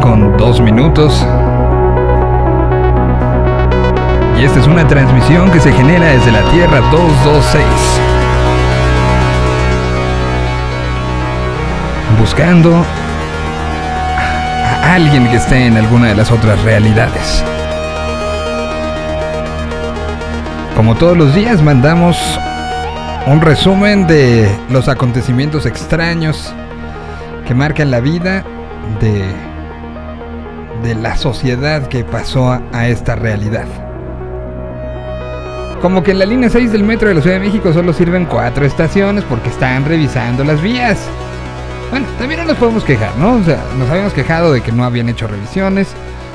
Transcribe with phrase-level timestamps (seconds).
[0.00, 1.24] con dos minutos.
[4.38, 7.64] Y esta es una transmisión que se genera desde la Tierra 226.
[12.18, 12.84] Buscando
[14.16, 17.44] a alguien que esté en alguna de las otras realidades.
[20.74, 22.18] Como todos los días mandamos
[23.26, 26.52] un resumen de los acontecimientos extraños
[27.46, 28.44] que marcan la vida
[29.00, 29.53] de,
[30.84, 33.66] de la sociedad que pasó a, esta realidad.
[35.80, 38.26] Como que en la línea 6 del metro de la Ciudad de México solo sirven
[38.26, 40.98] cuatro estaciones porque están revisando las vías.
[41.90, 43.34] Bueno, también no nos podemos quejar, ¿no?
[43.34, 45.88] O sea, nos habíamos quejado de que no habían hecho revisiones.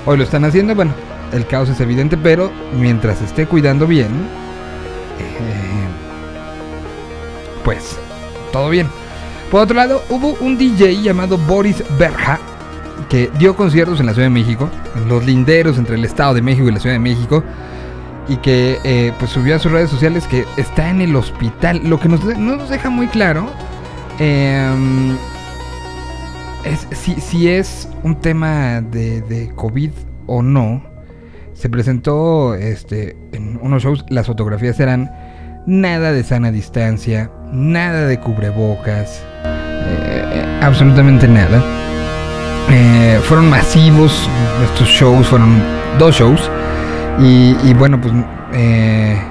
[0.06, 0.94] Hoy lo están haciendo, bueno,
[1.32, 4.10] el caos es evidente, pero mientras esté cuidando bien,
[5.20, 5.88] eh,
[7.64, 7.98] pues
[8.52, 8.88] todo bien.
[9.52, 12.40] Por otro lado, hubo un DJ llamado Boris Berja
[13.10, 16.42] que dio conciertos en la Ciudad de México, en los linderos entre el Estado de
[16.42, 17.44] México y la Ciudad de México,
[18.28, 21.82] y que eh, pues subió a sus redes sociales que está en el hospital.
[21.84, 23.50] Lo que nos, no nos deja muy claro
[24.20, 25.18] eh,
[26.64, 29.92] es si, si, es un tema de, de COVID
[30.28, 30.84] o no.
[31.54, 35.12] Se presentó este, en unos shows, las fotografías eran
[35.66, 41.79] nada de sana distancia, nada de cubrebocas, eh, absolutamente nada.
[42.72, 44.30] Eh, fueron masivos
[44.64, 45.62] estos shows, fueron
[45.98, 46.50] dos shows.
[47.20, 48.14] Y, y bueno, pues,
[48.54, 49.22] eh,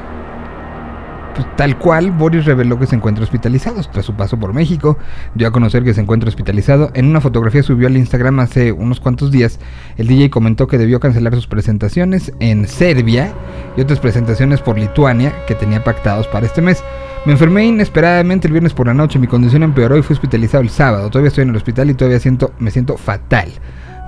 [1.38, 4.98] pues, tal cual, Boris reveló que se encuentra hospitalizado tras su paso por México.
[5.36, 6.90] Dio a conocer que se encuentra hospitalizado.
[6.94, 9.60] En una fotografía subió al Instagram hace unos cuantos días.
[9.98, 13.32] El DJ comentó que debió cancelar sus presentaciones en Serbia
[13.76, 16.82] y otras presentaciones por Lituania que tenía pactados para este mes.
[17.24, 20.70] Me enfermé inesperadamente el viernes por la noche, mi condición empeoró y fui hospitalizado el
[20.70, 21.08] sábado.
[21.08, 23.48] Todavía estoy en el hospital y todavía siento, me siento fatal.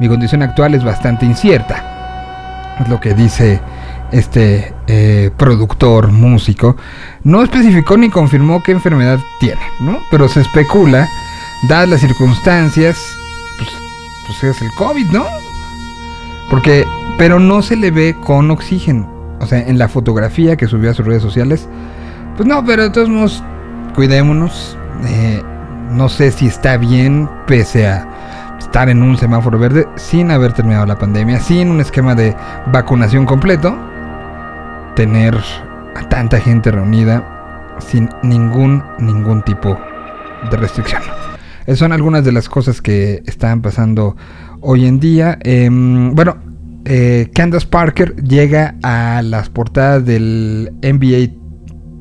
[0.01, 2.77] Mi condición actual es bastante incierta.
[2.81, 3.61] Es lo que dice
[4.13, 6.77] este eh, productor, músico.
[7.23, 9.99] No especificó ni confirmó qué enfermedad tiene, ¿no?
[10.11, 11.09] Pero se especula,
[11.69, 12.97] dadas las circunstancias,
[13.59, 13.71] pues,
[14.27, 15.27] pues es el COVID, ¿no?
[16.49, 16.87] Porque,
[17.19, 19.09] pero no se le ve con oxígeno.
[19.41, 21.69] O sea, en la fotografía que subió a sus redes sociales,
[22.37, 23.43] pues no, pero de todos modos,
[23.95, 24.77] cuidémonos.
[25.07, 25.43] Eh,
[25.91, 30.87] no sé si está bien, pese a estar en un semáforo verde, sin haber terminado
[30.87, 32.37] la pandemia, sin un esquema de
[32.71, 33.77] vacunación completo,
[34.95, 35.37] tener
[35.95, 39.79] a tanta gente reunida sin ningún, ningún tipo
[40.51, 41.03] de restricción.
[41.63, 44.17] Esas son algunas de las cosas que están pasando
[44.61, 45.39] hoy en día.
[45.43, 46.37] Eh, bueno,
[46.85, 51.33] eh, Candace Parker llega a las portadas del NBA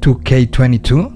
[0.02, 1.16] 2K22.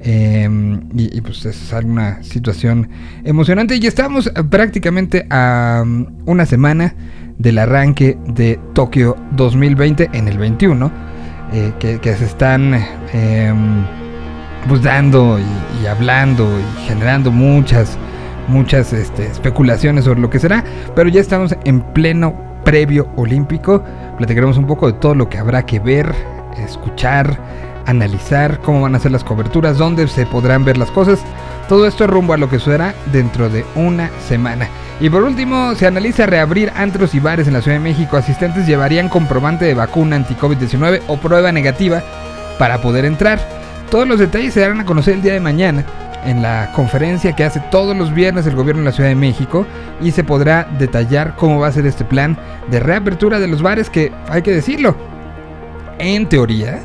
[0.00, 0.48] Eh,
[0.94, 2.88] y, y, pues es una situación
[3.24, 3.76] emocionante.
[3.76, 6.94] Y estamos prácticamente a um, una semana
[7.38, 10.90] del arranque de Tokio 2020 en el 21.
[11.52, 12.74] Eh, que, se están
[13.14, 13.54] eh,
[14.68, 17.96] pues dando y, y, hablando y generando muchas,
[18.48, 20.62] muchas este, especulaciones sobre lo que será.
[20.94, 22.34] Pero ya estamos en pleno
[22.64, 23.82] previo olímpico.
[24.18, 26.12] Platicaremos un poco de todo lo que habrá que ver,
[26.58, 27.38] escuchar
[27.88, 31.20] analizar cómo van a ser las coberturas, dónde se podrán ver las cosas.
[31.68, 34.68] Todo esto rumbo a lo que sucederá dentro de una semana.
[35.00, 38.16] Y por último, se analiza reabrir antros y bares en la Ciudad de México.
[38.16, 42.02] Asistentes llevarían comprobante de vacuna anti-COVID-19 o prueba negativa
[42.58, 43.38] para poder entrar.
[43.90, 45.84] Todos los detalles se darán a conocer el día de mañana
[46.24, 49.66] en la conferencia que hace todos los viernes el gobierno de la Ciudad de México
[50.00, 52.36] y se podrá detallar cómo va a ser este plan
[52.70, 54.96] de reapertura de los bares que, hay que decirlo,
[55.98, 56.80] en teoría,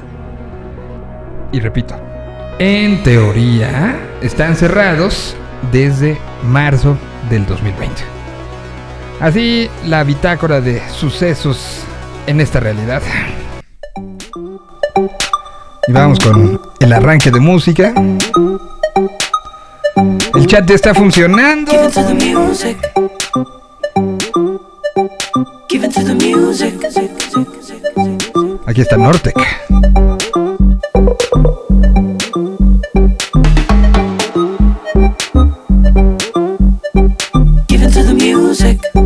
[1.52, 1.96] y repito,
[2.60, 5.36] en teoría están cerrados
[5.72, 6.98] desde marzo
[7.30, 8.04] del 2020.
[9.20, 11.80] Así la bitácora de sucesos
[12.28, 13.02] en esta realidad.
[15.88, 17.94] Y vamos con el arranque de música.
[20.36, 21.72] El chat ya está funcionando.
[28.66, 29.36] Aquí está Nortec.
[38.54, 39.03] music.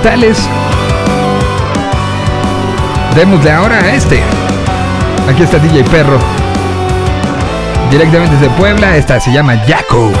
[0.00, 0.48] Instrumentales,
[3.14, 4.22] démosle ahora a este.
[5.28, 6.18] Aquí está DJ Perro.
[7.90, 10.12] Directamente desde Puebla, esta se llama Jaco.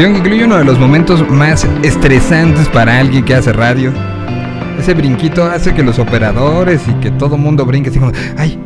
[0.00, 3.92] Canción que incluye uno de los momentos más estresantes para alguien que hace radio.
[4.78, 8.58] Ese brinquito hace que los operadores y que todo mundo brinque así como, ay,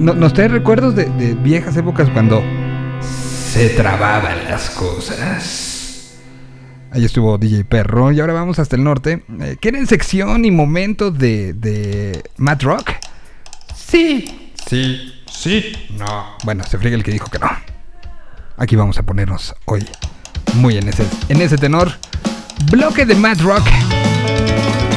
[0.00, 2.42] no, nos trae recuerdos de, de viejas épocas cuando
[3.00, 6.18] se trababan las cosas.
[6.90, 9.22] Ahí estuvo DJ Perro y ahora vamos hasta el norte.
[9.42, 12.90] Eh, ¿Quieren sección y momento de, de Matt Rock?
[13.72, 16.36] Sí, sí, sí, no.
[16.42, 17.50] Bueno, se friega el que dijo que no.
[18.56, 19.86] Aquí vamos a ponernos hoy
[20.56, 21.92] muy en ese, en ese tenor.
[22.70, 23.64] Bloque de Mad Rock.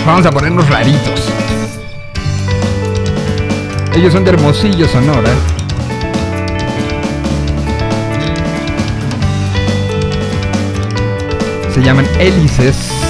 [0.05, 1.21] Vamos a ponernos raritos.
[3.95, 5.29] Ellos son de Hermosillo, Sonora.
[11.73, 13.08] Se llaman hélices.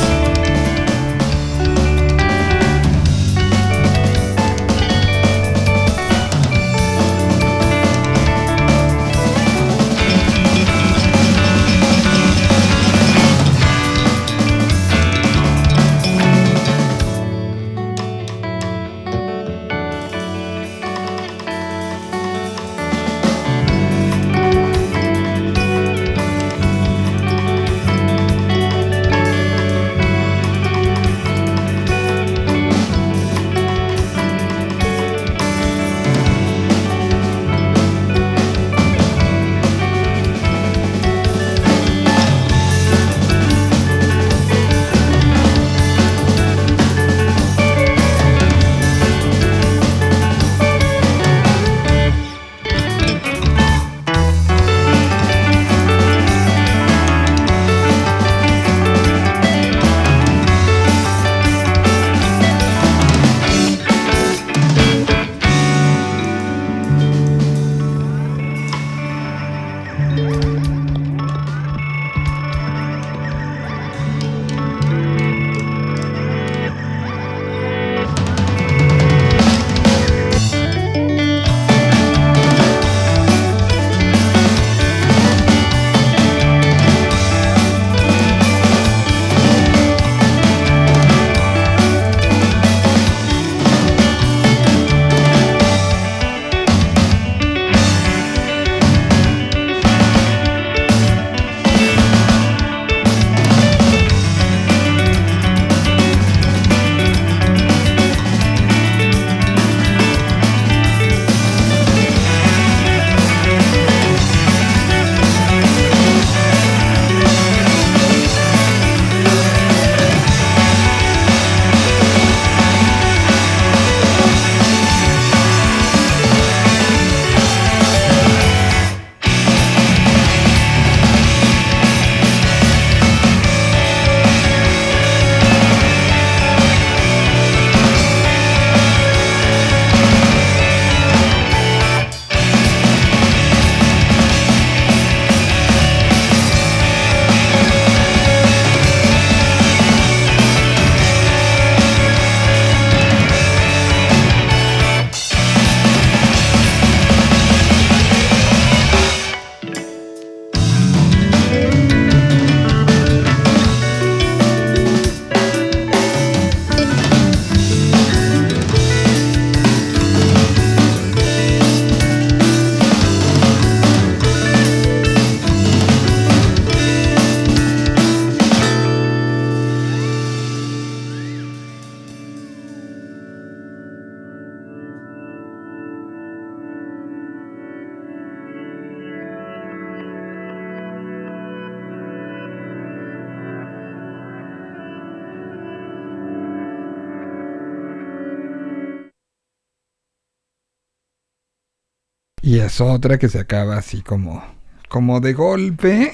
[202.82, 204.44] Otra que se acaba así como,
[204.88, 206.12] como de golpe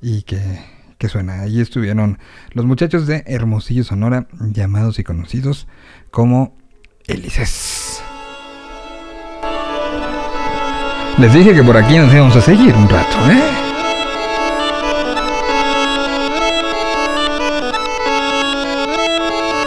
[0.00, 0.40] y que,
[0.98, 1.40] que suena.
[1.42, 2.18] Ahí estuvieron
[2.52, 5.66] los muchachos de Hermosillo, Sonora, llamados y conocidos
[6.10, 6.56] como
[7.06, 8.02] Hélices.
[11.18, 13.42] Les dije que por aquí nos íbamos a seguir un rato, ¿eh?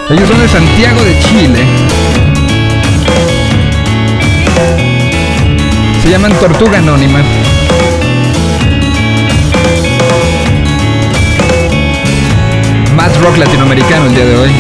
[0.10, 2.05] Ellos son de Santiago de Chile.
[6.06, 7.20] Se llaman Tortuga Anónima.
[12.96, 14.52] Más rock latinoamericano el día de hoy.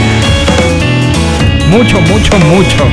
[1.69, 2.87] Mucho, mucho, mucho.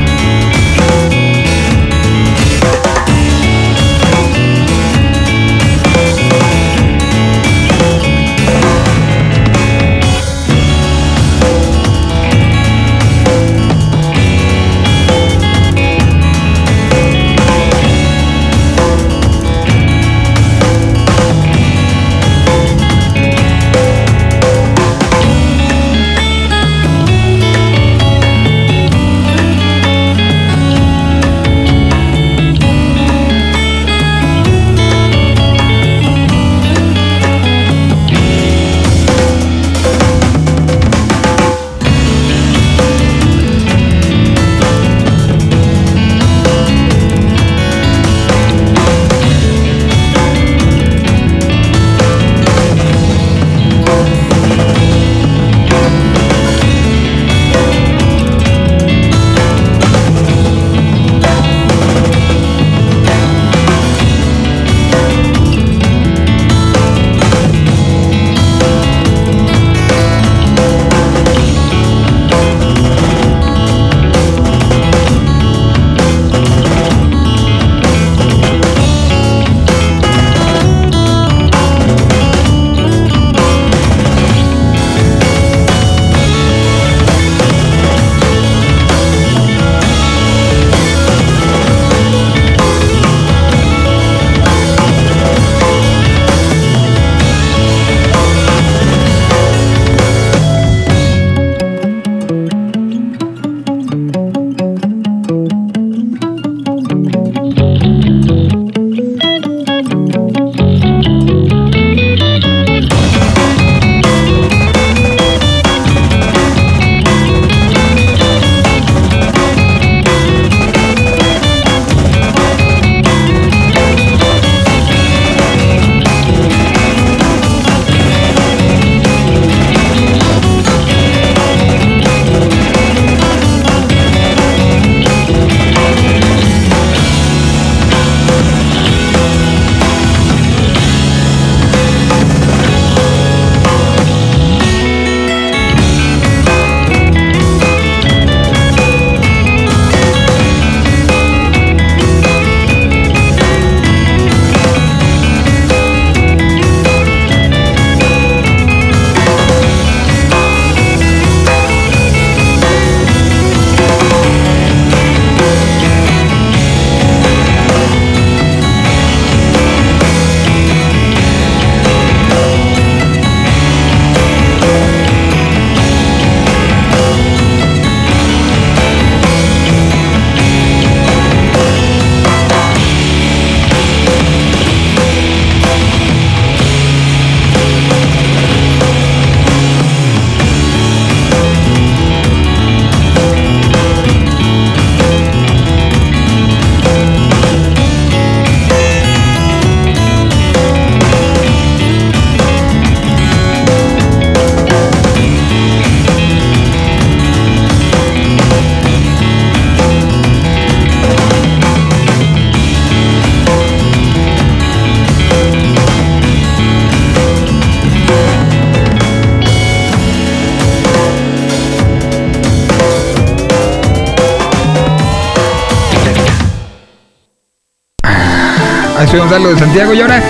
[229.13, 230.23] Soy Gonzalo de Santiago y ahora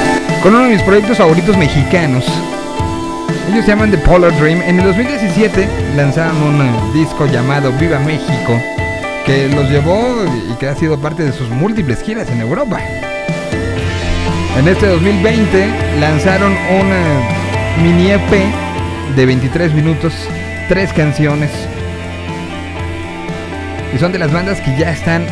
[0.43, 2.25] con uno de mis proyectos favoritos mexicanos.
[3.49, 4.61] Ellos se llaman The Polar Dream.
[4.61, 8.61] En el 2017 lanzaron un eh, disco llamado Viva México
[9.25, 12.81] que los llevó y que ha sido parte de sus múltiples giras en Europa.
[14.59, 20.13] En este 2020 lanzaron una mini EP de 23 minutos,
[20.69, 21.53] tres canciones.
[23.95, 25.25] Y son de las bandas que ya están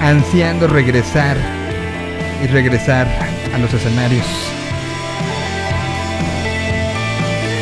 [0.00, 1.36] ansiando regresar
[2.44, 3.06] y regresar
[3.54, 4.26] a los escenarios.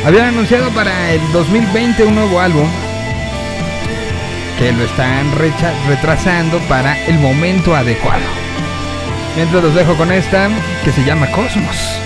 [0.05, 2.67] Habían anunciado para el 2020 un nuevo álbum
[4.59, 5.31] que lo están
[5.87, 8.25] retrasando para el momento adecuado.
[9.37, 10.49] Mientras los dejo con esta
[10.83, 12.02] que se llama Cosmos.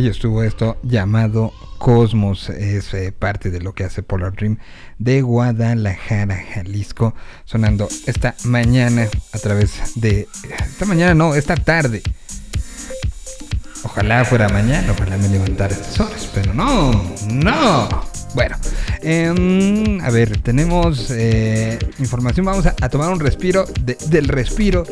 [0.00, 4.56] Ahí estuvo esto llamado Cosmos, es eh, parte de lo que hace Polar Dream
[4.98, 10.26] de Guadalajara, Jalisco, sonando esta mañana a través de...
[10.58, 12.02] Esta mañana no, esta tarde.
[13.84, 16.92] Ojalá fuera mañana, ojalá me levantara estas horas, pero no,
[17.30, 17.86] no.
[18.34, 18.56] Bueno,
[19.02, 22.46] em, a ver, tenemos eh, información.
[22.46, 23.66] Vamos a, tomar un respiro
[24.08, 24.84] del respiro,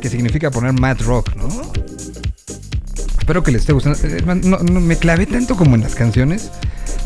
[0.00, 1.48] que significa poner Mad Rock, ¿no?
[3.28, 3.98] Espero que les esté gustando.
[4.04, 6.50] Eh, no, me clavé tanto como en las canciones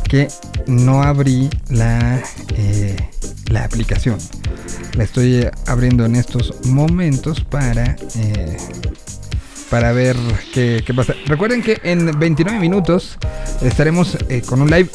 [0.09, 0.29] que
[0.69, 2.23] no abrí la,
[2.57, 2.95] eh,
[3.49, 4.19] la aplicación.
[4.95, 8.57] La estoy abriendo en estos momentos para, eh,
[9.69, 10.17] para ver
[10.55, 11.15] qué, pasa.
[11.27, 13.19] Recuerden que en 29 minutos
[13.61, 14.91] estaremos con un live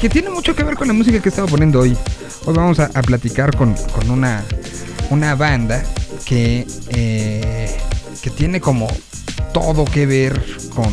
[0.00, 1.96] que tiene mucho que ver con la música que estaba poniendo hoy.
[2.44, 3.76] Hoy vamos a, platicar con,
[4.10, 4.42] una,
[5.10, 5.84] una banda
[6.24, 8.88] que, que tiene como
[9.56, 10.38] todo que ver
[10.74, 10.92] con,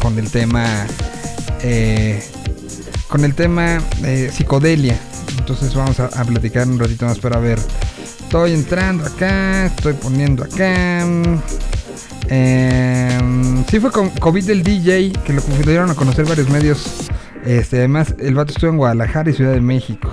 [0.00, 0.86] con el tema
[1.62, 2.24] eh,
[3.06, 4.98] con el tema de psicodelia.
[5.38, 7.58] Entonces vamos a, platicar un ratito más para ver.
[8.22, 11.06] Estoy entrando acá, estoy poniendo acá.
[12.30, 13.18] Eh,
[13.70, 17.10] sí fue con COVID del DJ que lo dieron a conocer varios medios.
[17.44, 20.10] Este, además, el vato estuvo en Guadalajara y Ciudad de México.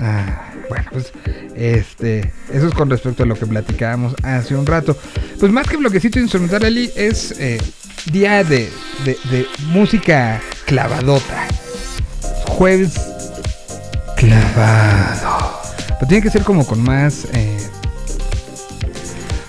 [0.00, 1.12] Ah, bueno, pues
[1.54, 4.96] este, eso es con respecto a lo que platicábamos hace un rato.
[5.38, 7.60] Pues más que bloquecito instrumental, Ali, es eh,
[8.10, 8.70] día de,
[9.04, 11.46] de, música clavadota.
[12.46, 12.94] Jueves
[14.16, 15.60] clavado.
[15.86, 17.26] Pero tiene que ser como con más.
[17.32, 17.58] Eh,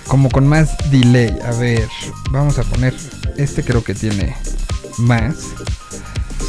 [0.06, 1.36] como con más delay.
[1.44, 1.88] A ver,
[2.30, 2.94] vamos a poner.
[3.36, 4.34] Este creo que tiene
[4.98, 5.36] más.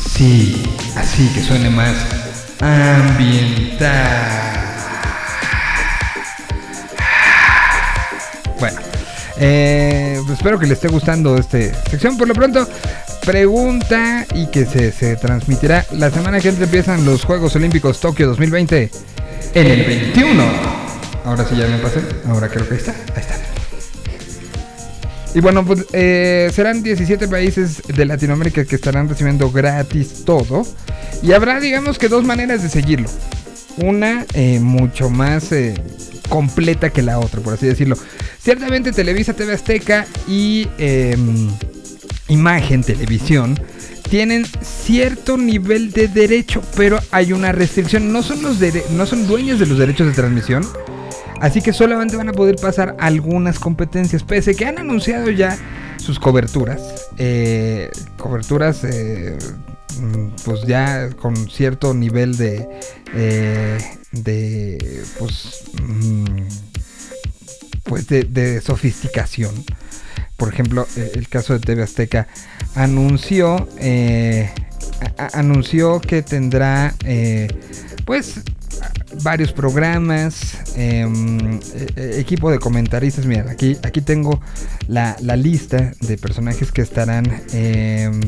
[0.09, 0.63] Sí,
[0.95, 1.95] así que suene más
[2.59, 4.46] ambiental.
[9.39, 11.57] Eh, pues espero que les esté gustando esta
[11.89, 12.17] sección.
[12.17, 12.67] Por lo pronto,
[13.25, 18.89] pregunta y que se, transmitirá la semana que entra empiezan los Juegos Olímpicos Tokio 2020
[19.53, 20.43] en el 21.
[21.25, 21.99] Ahora sí ya me pasé.
[22.27, 22.91] Ahora creo que ahí está.
[22.91, 23.35] Ahí está.
[25.35, 30.65] Y bueno, pues eh, serán 17 países de Latinoamérica que estarán recibiendo gratis todo.
[31.21, 33.09] Y habrá, digamos que dos maneras de seguirlo.
[33.77, 35.51] Una eh, mucho más
[36.29, 37.97] completa que la otra, por así decirlo.
[38.39, 41.49] Ciertamente Televisa, TV Azteca y em,
[42.27, 43.59] Imagen Televisión
[44.09, 48.11] tienen cierto nivel de derecho, pero hay una restricción.
[48.11, 48.57] No son, los
[48.91, 50.63] no son dueños de los derechos de transmisión.
[51.39, 55.57] Así que solamente van a poder pasar algunas competencias, pese que han anunciado ya
[55.97, 57.09] sus coberturas.
[57.17, 59.37] Eh, coberturas, eh,
[59.99, 62.67] mm, pues ya con cierto nivel de,
[63.13, 63.77] eh,
[64.23, 66.25] de pues, mm,
[67.83, 69.53] pues de, sofisticación.
[70.35, 72.27] Por ejemplo, eh, el caso de TV Azteca
[72.75, 74.51] anunció, eh,
[75.33, 77.47] anunció que tendrá eh,
[78.05, 78.41] pues
[79.23, 81.59] varios programas, em,
[81.95, 83.25] equipo de comentaristas.
[83.25, 84.39] Mira, aquí, aquí tengo
[84.87, 88.19] la, lista de personajes que estarán, em,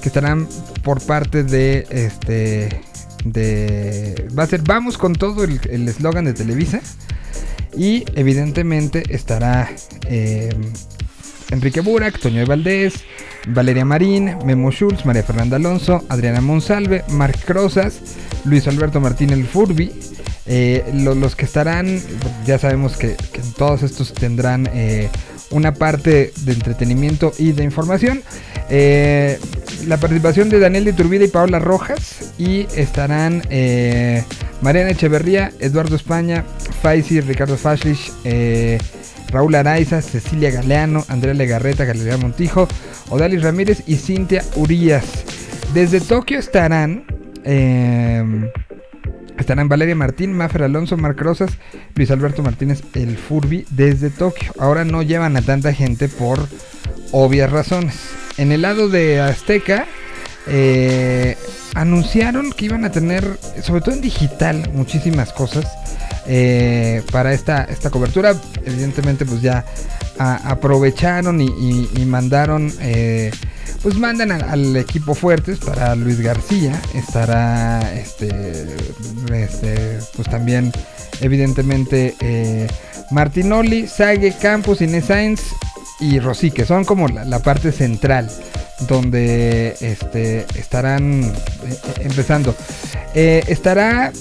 [0.00, 0.48] que estarán
[0.82, 2.68] por parte de este,
[3.24, 6.80] de, va a ser vamos con todo el eslogan de Televisa.
[7.76, 9.68] Y evidentemente estará
[10.08, 10.50] eh,
[11.50, 12.94] Enrique Burak, Toño de Valdés,
[13.48, 18.00] Valeria Marín, Memo Schultz, María Fernanda Alonso, Adriana Monsalve, Marc Crozas,
[18.44, 19.92] Luis Alberto Martínez Furbi.
[20.46, 22.00] Eh, los que estarán,
[22.46, 23.16] ya sabemos que,
[23.56, 25.08] todos estos tendrán eh,
[25.54, 28.22] una parte de entretenimiento y de información.
[29.86, 32.32] la participación de Daniel de Turbida y Paola Rojas.
[32.38, 33.42] Y estarán
[34.64, 36.42] Mariana Echeverría, Eduardo España,
[36.80, 38.78] Faisy, Ricardo Fashlich, eh,
[39.30, 42.66] Raúl Araiza, Cecilia Galeano, Andrea Legarreta, Galería Montijo,
[43.10, 45.04] Odalis Ramírez y Cintia Urias.
[45.74, 47.04] Desde Tokio estarán.
[49.38, 51.50] Estarán Valeria Martín, Mafer Alonso, Marc Rosas,
[51.94, 54.52] Luis Alberto Martínez, el Furby, desde Tokio.
[54.58, 56.38] Ahora no llevan a tanta gente por
[57.12, 57.96] obvias razones.
[58.36, 59.86] En el lado de Azteca,
[60.46, 61.36] eh,
[61.74, 65.66] anunciaron que iban a tener, sobre todo en digital, muchísimas cosas
[66.26, 68.34] eh, para esta, esta cobertura.
[68.64, 69.64] Evidentemente, pues ya
[70.18, 73.30] aprovecharon y, mandaron, eh,
[73.82, 76.80] pues mandan al, equipo fuertes para Luis García.
[76.94, 78.28] Estará, este,
[79.32, 80.72] este pues también,
[81.20, 82.66] evidentemente, eh,
[83.10, 85.42] Martinoli, Sague, Campos, Inés Sainz
[86.00, 88.30] y Rosy, que son como la parte central
[88.88, 92.54] donde este, estarán eh, empezando.
[93.14, 94.12] Estará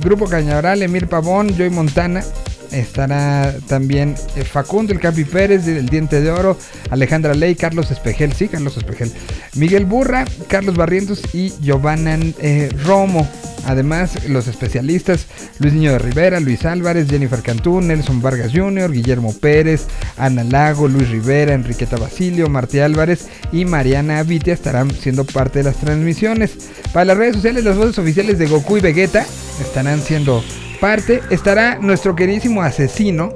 [0.00, 2.22] Grupo Cañaveral, Emir Pavón, Joy Montana,
[2.72, 6.58] estará también eh, Facundo, el Capi Pérez, el Diente de Oro,
[6.90, 9.12] Alejandra Ley, Carlos Espejel, sí, Carlos Espejel,
[9.54, 13.28] Miguel Burra, Carlos Barrientos y Giovanna eh, Romo.
[13.66, 15.26] Además, los especialistas
[15.58, 20.88] Luis Niño de Rivera, Luis Álvarez, Jennifer Cantú, Nelson Vargas Jr., Guillermo Pérez, Ana Lago,
[20.88, 26.52] Luis Rivera, Enriqueta Basilio, Martí Álvarez y Mariana Avitia estarán siendo parte de las transmisiones.
[26.92, 29.26] Para las redes sociales, las voces oficiales de Goku y Vegeta
[29.60, 30.42] estarán siendo
[30.80, 31.20] parte.
[31.30, 33.32] Estará nuestro queridísimo asesino,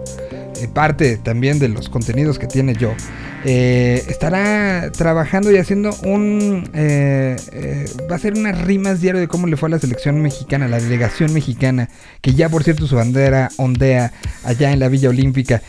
[0.60, 2.94] eh, parte también de los contenidos que tiene yo.
[3.44, 6.68] Eh, estará trabajando y haciendo un...
[6.74, 10.20] Eh, eh, va a ser unas rimas diario de cómo le fue a la selección
[10.20, 11.88] mexicana, la delegación mexicana,
[12.20, 14.12] que ya por cierto su bandera ondea
[14.44, 15.62] allá en la Villa Olímpica.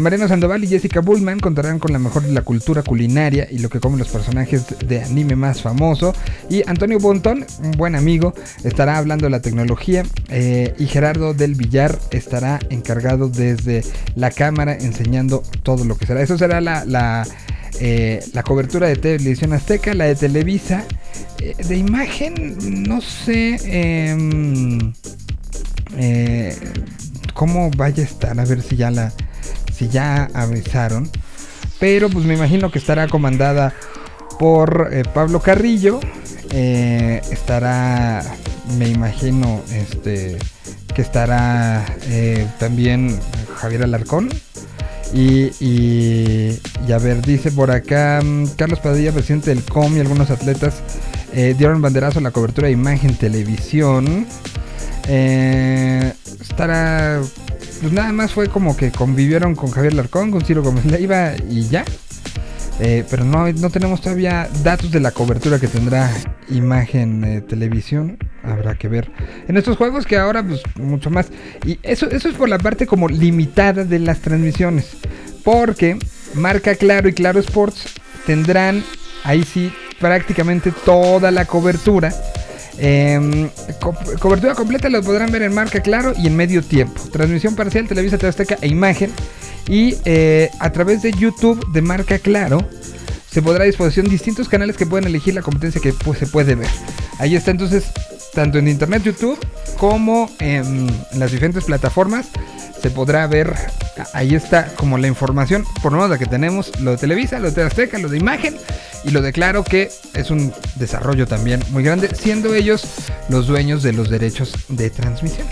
[0.00, 3.68] Mariano Sandoval y Jessica Bullman contarán con la mejor de la cultura culinaria y lo
[3.68, 6.14] que comen los personajes de anime más famoso.
[6.48, 8.32] Y Antonio Bontón, un buen amigo,
[8.64, 10.04] estará hablando de la tecnología.
[10.30, 13.82] y Gerardo del Villar estará encargado desde
[14.14, 16.22] la cámara enseñando todo lo que será.
[16.22, 17.05] Eso será la
[17.80, 20.84] eh, la, cobertura de televisión azteca, la de Televisa.
[21.40, 24.92] Eh, de imagen, no sé em,
[25.96, 26.56] eh,
[27.34, 29.12] cómo vaya a estar, a ver si ya la,
[29.72, 31.10] si ya avisaron.
[31.78, 33.74] Pero pues me imagino que estará comandada
[34.38, 36.00] por Pablo Carrillo.
[36.50, 38.22] Estará,
[38.78, 40.38] me imagino, este,
[40.94, 41.84] que estará
[42.58, 43.18] también
[43.56, 44.28] Javier Alarcón.
[45.12, 46.60] Y, y,
[46.92, 50.82] a ver, dice por acá mm, Carlos Padilla, presidente del COM y algunos atletas
[51.32, 54.26] eh, dieron banderazo a la cobertura de imagen televisión.
[55.08, 57.20] Eh, estará.
[57.80, 61.68] Pues nada más fue como que convivieron con Javier Larcón, con Ciro Gómez Leiva y
[61.68, 61.84] ya.
[62.78, 66.10] Eh, pero no, no tenemos todavía datos de la cobertura que tendrá
[66.48, 68.18] imagen televisión.
[68.42, 69.10] Habrá que ver.
[69.48, 71.28] En estos juegos que ahora pues mucho más.
[71.64, 74.96] Y eso, eso es por la parte como limitada de las transmisiones.
[75.42, 75.98] Porque
[76.34, 77.94] Marca Claro y Claro Sports
[78.26, 78.82] tendrán
[79.24, 82.12] ahí sí prácticamente toda la cobertura.
[82.78, 83.48] Em,
[84.18, 87.00] cobertura completa la podrán ver en Marca Claro y en medio tiempo.
[87.10, 89.10] Transmisión parcial, Televisa Azteca e imagen.
[89.68, 92.66] Y eh, a través de YouTube de Marca Claro
[93.30, 96.54] se podrá a disposición distintos canales que pueden elegir la competencia que pues, se puede
[96.54, 96.68] ver.
[97.18, 97.84] Ahí está entonces
[98.36, 99.38] tanto en internet, YouTube,
[99.78, 102.26] como en, las diferentes plataformas.
[102.82, 103.54] Se podrá ver,
[104.12, 107.50] ahí está como la información, por lo menos la que tenemos, lo de Televisa, lo
[107.50, 108.58] de Azteca, lo de imagen
[109.04, 112.86] y lo de Claro, que es un desarrollo también muy grande, siendo ellos
[113.30, 115.46] los dueños de los derechos de transmisión.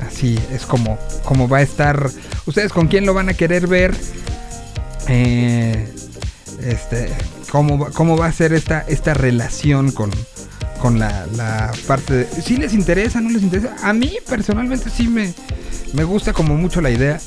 [0.00, 2.08] Así es como, como va a estar.
[2.46, 3.94] Ustedes con quién lo van a querer ver.
[5.08, 5.92] Eh,
[6.62, 7.12] este,
[7.50, 10.10] cómo, cómo va a ser esta, esta relación con,
[10.84, 12.42] con la, parte de...
[12.42, 13.74] Si les interesa, no les interesa.
[13.82, 15.32] A mí personalmente sí me,
[15.94, 17.18] me gusta como mucho la idea.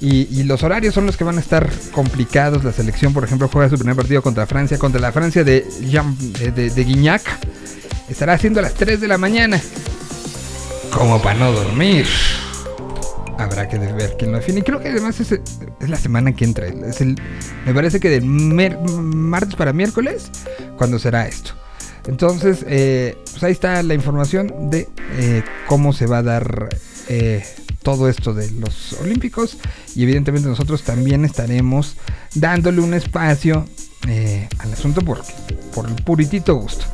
[0.00, 2.62] Y, los horarios son los que van a estar complicados.
[2.62, 5.66] La selección, por ejemplo, juega su primer partido contra Francia, contra la Francia de,
[6.44, 7.22] de, de, Guignac.
[8.08, 9.60] Estará haciendo a las 3 de la mañana.
[10.92, 12.06] Como para no dormir.
[13.36, 14.60] Habrá que ver quién lo define.
[14.60, 15.40] Y creo que además es,
[15.80, 16.68] la semana que entra.
[16.68, 20.30] Es me parece que de martes para miércoles,
[20.76, 21.54] cuando será esto.
[22.06, 24.88] Entonces, eh, pues ahí está la información de
[25.18, 26.68] eh, cómo se va a dar
[27.08, 27.44] eh,
[27.82, 29.58] todo esto de los Olímpicos.
[29.94, 31.96] Y evidentemente nosotros también estaremos
[32.34, 33.66] dándole un espacio
[34.58, 35.22] al asunto por,
[35.74, 36.84] por el puritito gusto.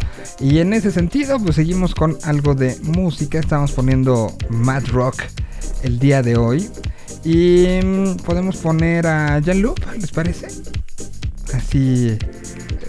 [0.40, 3.38] Y en ese sentido, pues seguimos con algo de música.
[3.38, 5.22] Estamos poniendo Mad Rock
[5.82, 6.68] el día de hoy.
[7.24, 10.48] Y mm, podemos poner a Jan Loop, ¿les parece?
[11.54, 12.18] Así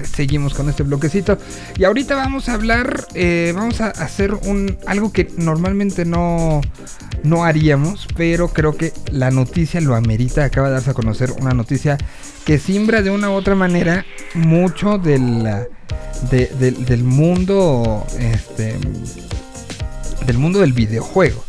[0.04, 1.38] seguimos con este bloquecito.
[1.78, 6.62] Y ahorita vamos a hablar, eh, vamos a hacer un algo que normalmente no,
[7.24, 10.46] no haríamos, pero creo que la noticia lo amerita.
[10.46, 11.98] Acaba de darse a conocer una noticia
[12.46, 15.48] que simbra de una u otra manera mucho del,
[16.30, 18.78] del mundo, este,
[20.26, 21.44] del mundo del videojuego.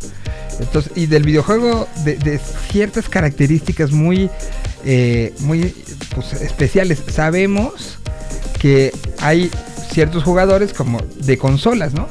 [0.61, 2.39] Entonces, y del videojuego de,
[2.71, 4.31] ciertas características muy,
[4.85, 5.75] eh, muy
[6.15, 7.03] pues, especiales.
[7.09, 7.99] Sabemos
[8.59, 9.51] que hay
[9.91, 12.09] ciertos jugadores como de consolas, ¿no?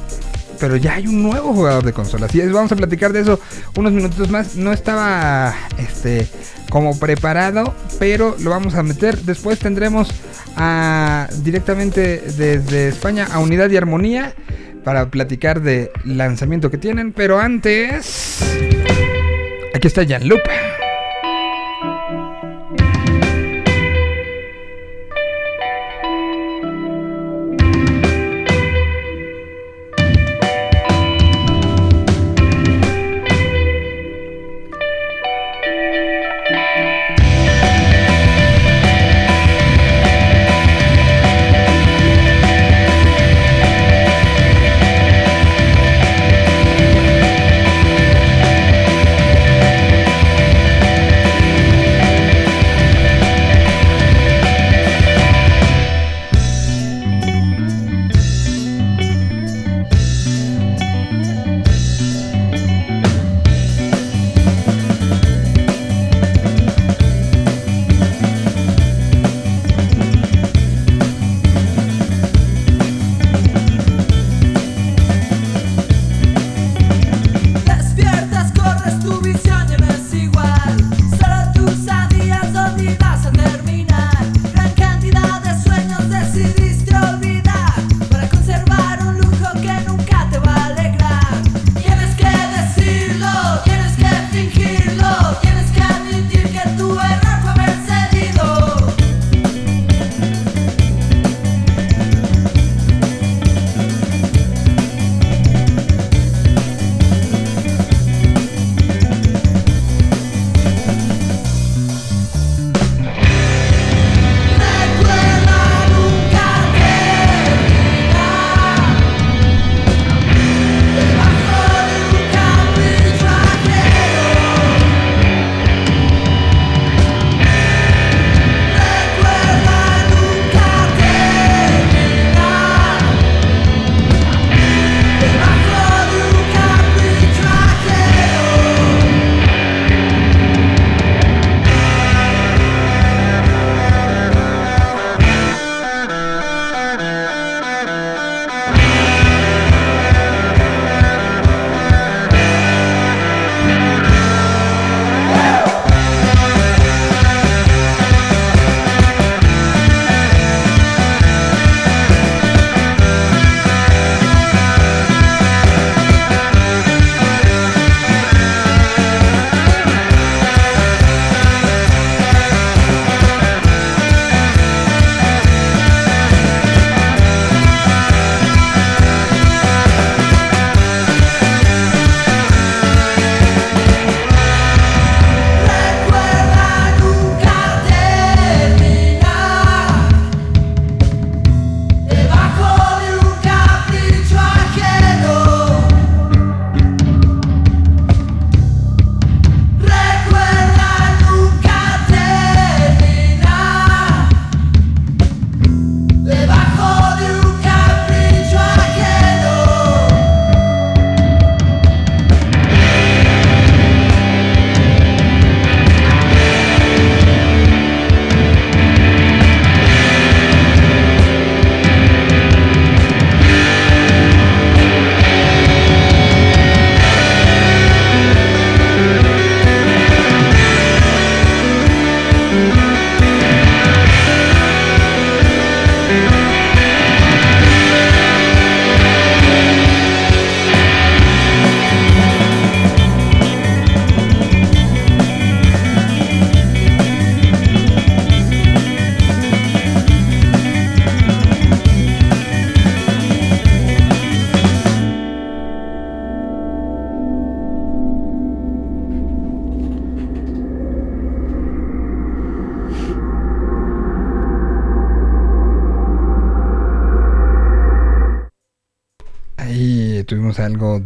[0.60, 2.36] Pero ya hay un nuevo jugador de consolas.
[2.36, 3.40] Y vamos a platicar de eso
[3.78, 4.56] unos minutitos más.
[4.56, 6.28] No estaba este
[6.70, 9.18] como preparado, pero lo vamos a meter.
[9.20, 10.10] Después tendremos
[10.56, 14.34] a, directamente desde España a Unidad y Armonía
[14.84, 17.14] para platicar de lanzamiento que tienen.
[17.14, 18.40] Pero antes,
[19.74, 20.79] aquí está Lupa.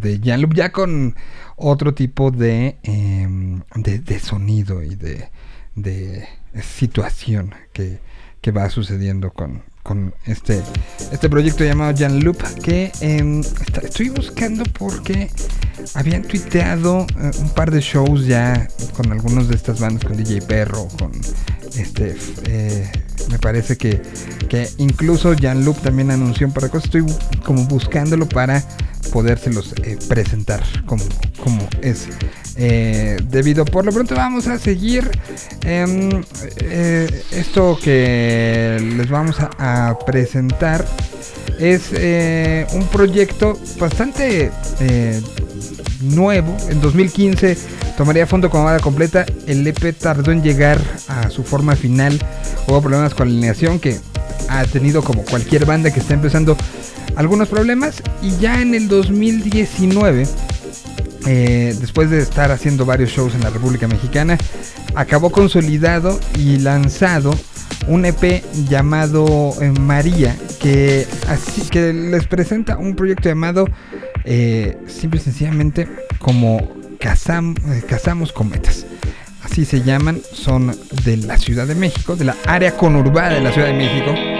[0.03, 1.15] De Jan ya con
[1.55, 5.29] otro tipo de, em, de, sonido y de,
[5.75, 6.27] de
[6.61, 7.99] situación que,
[8.41, 10.61] que va sucediendo con, con este,
[11.11, 13.41] este proyecto llamado Loop que em,
[13.81, 15.29] estoy buscando porque
[15.93, 20.41] habían tuiteado eh, un par de shows ya con algunos de estas bandas, con DJ
[20.41, 21.11] Perro, con
[21.75, 22.89] este, eh,
[23.29, 24.01] me parece que,
[24.47, 27.05] que incluso Jan Loop también anunció un par de cosas, estoy
[27.43, 28.63] como buscándolo para
[29.13, 31.03] podérselos eh, presentar como,
[31.41, 32.07] como es
[32.57, 33.63] eh, debido.
[33.63, 35.09] Por lo pronto vamos a seguir
[35.63, 40.83] eh, esto que les vamos a, presentar.
[41.59, 41.91] Es
[42.73, 44.51] un proyecto bastante
[46.01, 46.57] nuevo.
[46.69, 47.55] En 2015
[47.95, 49.25] tomaría fondo como banda completa.
[49.45, 52.19] El EP tardó en llegar a su forma final.
[52.67, 53.99] Hubo problemas con la alineación que
[54.49, 56.57] ha tenido como cualquier banda que está empezando
[57.15, 58.01] algunos problemas.
[58.21, 60.27] Y ya en el 2019
[61.25, 64.37] eh, después de estar haciendo varios shows en la República Mexicana,
[64.93, 67.33] acabó consolidado y lanzado
[67.87, 73.67] un EP llamado eh, María, que, así, que les presenta un proyecto llamado
[74.25, 75.87] eh, simple y sencillamente
[76.19, 78.85] como Cazamos Cometas.
[79.43, 83.51] Así se llaman, son de la Ciudad de México, de la área conurbada de la
[83.51, 84.32] Ciudad de México.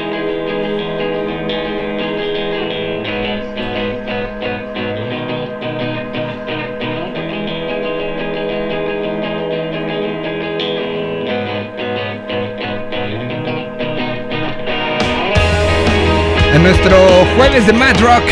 [16.54, 16.96] En nuestro
[17.36, 18.24] jueves de Mad Rock.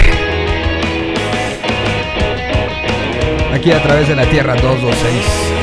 [3.54, 5.61] Aquí a través de la Tierra 226.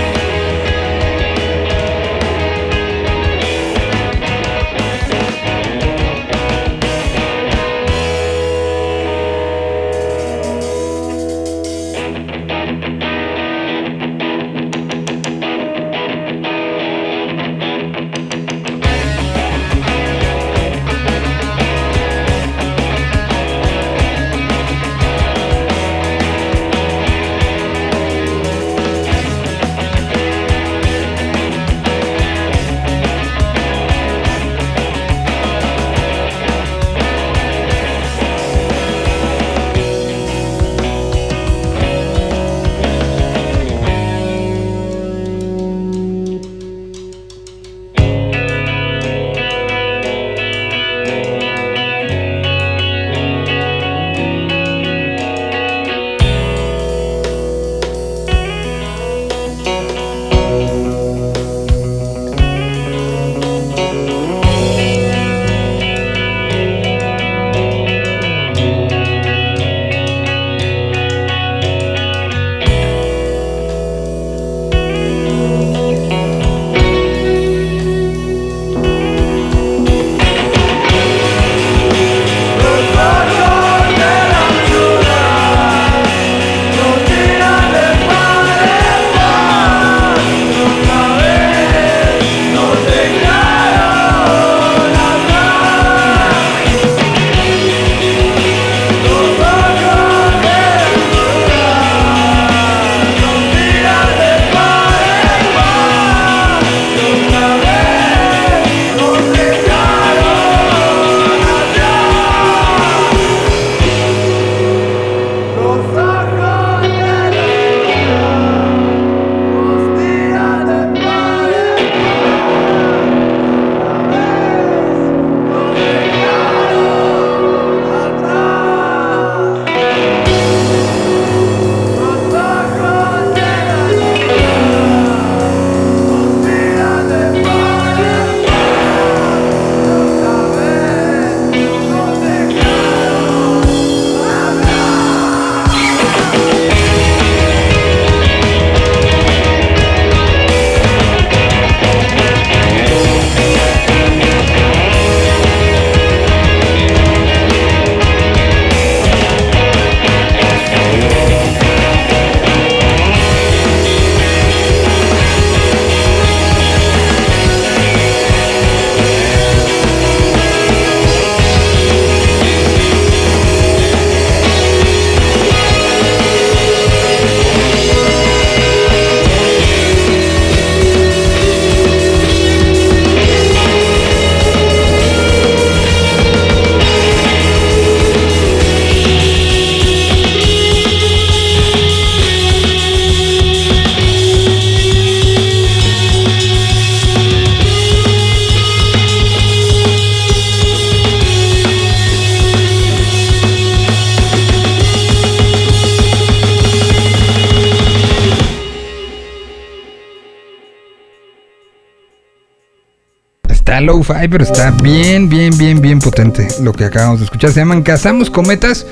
[213.89, 217.53] Pero está bien, bien, bien, bien potente lo que acabamos de escuchar.
[217.53, 218.87] Se llaman Cazamos Cometas.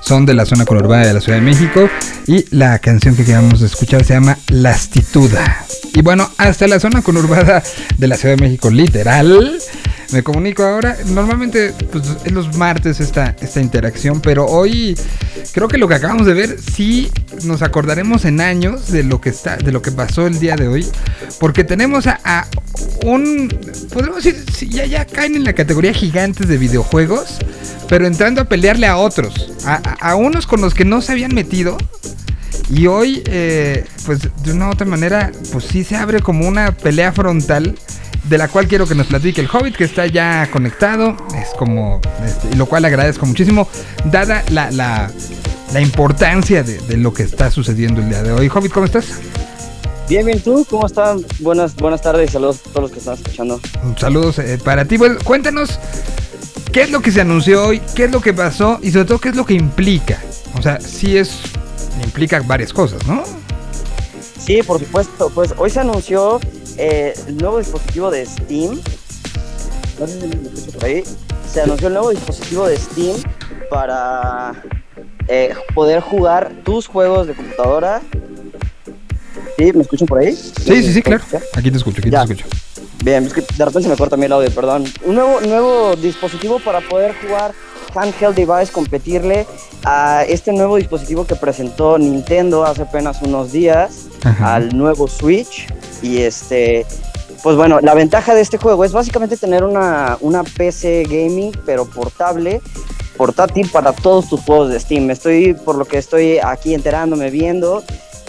[0.00, 1.88] Son de la zona conurbada de la Ciudad de México.
[2.26, 5.64] Y la canción que acabamos de escuchar se llama Lastituda.
[5.94, 7.62] Y bueno, hasta la zona conurbada
[7.96, 9.58] de la Ciudad de México, literal.
[10.12, 10.98] Me comunico ahora.
[11.06, 14.98] Normalmente pues, es los martes esta, esta interacción, pero hoy
[15.52, 17.10] creo que lo que acabamos de ver sí
[17.44, 20.68] nos acordaremos en años de lo que está, de lo que pasó el día de
[20.68, 20.86] hoy,
[21.42, 22.46] porque tenemos a,
[23.04, 23.48] un,
[23.92, 27.38] podemos decir, ya ya caen en la categoría gigantes de videojuegos,
[27.88, 31.76] pero entrando a pelearle a otros, a, unos con los que no se habían metido.
[32.70, 36.76] Y hoy, eh, pues de una u otra manera, pues sí se abre como una
[36.76, 37.76] pelea frontal
[38.28, 42.00] de la cual quiero que nos platique el Hobbit, que está ya conectado, es como,
[42.24, 43.68] este, lo cual agradezco muchísimo,
[44.04, 45.10] dada la, la,
[45.72, 48.48] la importancia de, lo que está sucediendo el día de hoy.
[48.48, 49.06] Hobbit, ¿cómo estás?
[50.08, 50.66] Bien, bien, ¿tú?
[50.68, 51.24] ¿Cómo están?
[51.38, 53.60] Buenas, buenas tardes y saludos a todos los que están escuchando.
[53.96, 54.96] Saludos eh, para ti.
[54.96, 55.78] Bueno, cuéntanos
[56.72, 59.18] qué es lo que se anunció hoy, qué es lo que pasó y sobre todo
[59.18, 60.20] qué es lo que implica.
[60.58, 61.40] O sea, sí es,
[62.02, 63.22] implica varias cosas, ¿no?
[64.38, 65.30] Sí, por supuesto.
[65.30, 66.40] Pues hoy se anunció
[66.76, 68.80] eh, el nuevo dispositivo de Steam.
[69.98, 71.04] No sé si me escucho por ahí.
[71.50, 73.16] Se anunció el nuevo dispositivo de Steam
[73.70, 74.62] para
[75.28, 78.02] eh, poder jugar tus juegos de computadora.
[79.58, 79.72] ¿Sí?
[79.72, 80.34] ¿Me escuchan por ahí?
[80.34, 81.24] Sí, sí, sí, claro.
[81.54, 82.46] Aquí te escucho, aquí te escucho.
[83.04, 84.84] Bien, es que de repente se me corta el audio, perdón.
[85.04, 87.52] Un nuevo, nuevo dispositivo para poder jugar
[87.94, 89.46] handheld device, competirle
[89.84, 94.06] a este nuevo dispositivo que presentó Nintendo hace apenas unos días,
[94.40, 95.66] al nuevo Switch.
[96.00, 96.86] Y este,
[97.42, 101.84] pues bueno, la ventaja de este juego es básicamente tener una, una PC gaming, pero
[101.86, 102.60] portable,
[103.16, 105.10] portátil para todos tus juegos de Steam.
[105.10, 107.82] Estoy, por lo que estoy aquí enterándome, viendo,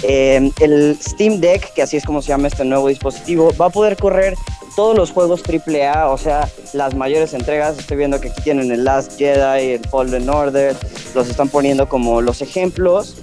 [0.03, 3.69] eh, el Steam Deck, que así es como se llama este nuevo dispositivo, va a
[3.69, 4.35] poder correr
[4.75, 7.77] todos los juegos AAA, o sea, las mayores entregas.
[7.77, 10.75] Estoy viendo que aquí tienen el Last Jedi, el Fallen Order,
[11.15, 13.17] los están poniendo como los ejemplos.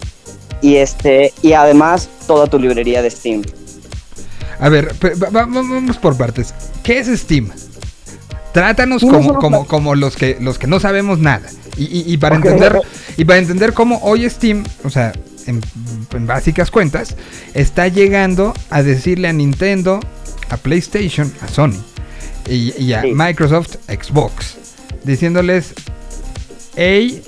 [0.63, 3.43] Y, este, y además toda tu librería de Steam.
[4.59, 4.95] A ver,
[5.31, 6.55] vamos por partes.
[6.83, 7.51] ¿Qué es Steam?
[8.53, 11.49] Trátanos como, como, como los que los que no sabemos nada.
[11.77, 12.79] Y, para entender
[13.17, 15.13] y para entender cómo hoy Steam, o sea,
[15.51, 17.17] en, básicas cuentas,
[17.55, 20.01] está llegando a decirle a Nintendo,
[20.49, 21.83] a PlayStation, a Sony
[22.49, 24.57] y, a Microsoft, Xbox,
[25.05, 25.75] diciéndoles,
[26.77, 27.23] hey,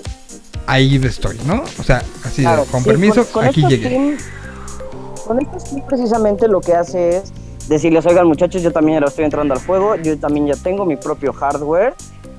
[0.67, 1.65] ahí estoy, ¿no?
[1.79, 4.17] O sea, así con permiso, aquí llegué.
[5.27, 7.33] Con esto sí, precisamente lo que hace es
[7.69, 10.97] decirles, oigan muchachos, yo también ya estoy entrando al juego, yo también ya tengo mi
[10.97, 11.95] propio hardware.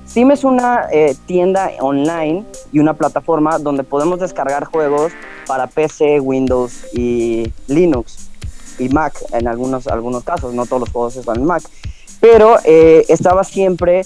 [0.08, 5.12] Steam es una eh, tienda online y una plataforma donde podemos descargar juegos
[5.46, 8.30] para PC, Windows y Linux
[8.78, 11.62] y Mac en algunos, algunos casos, no todos los juegos están en Mac.
[12.20, 14.02] Pero eh, estaba siempre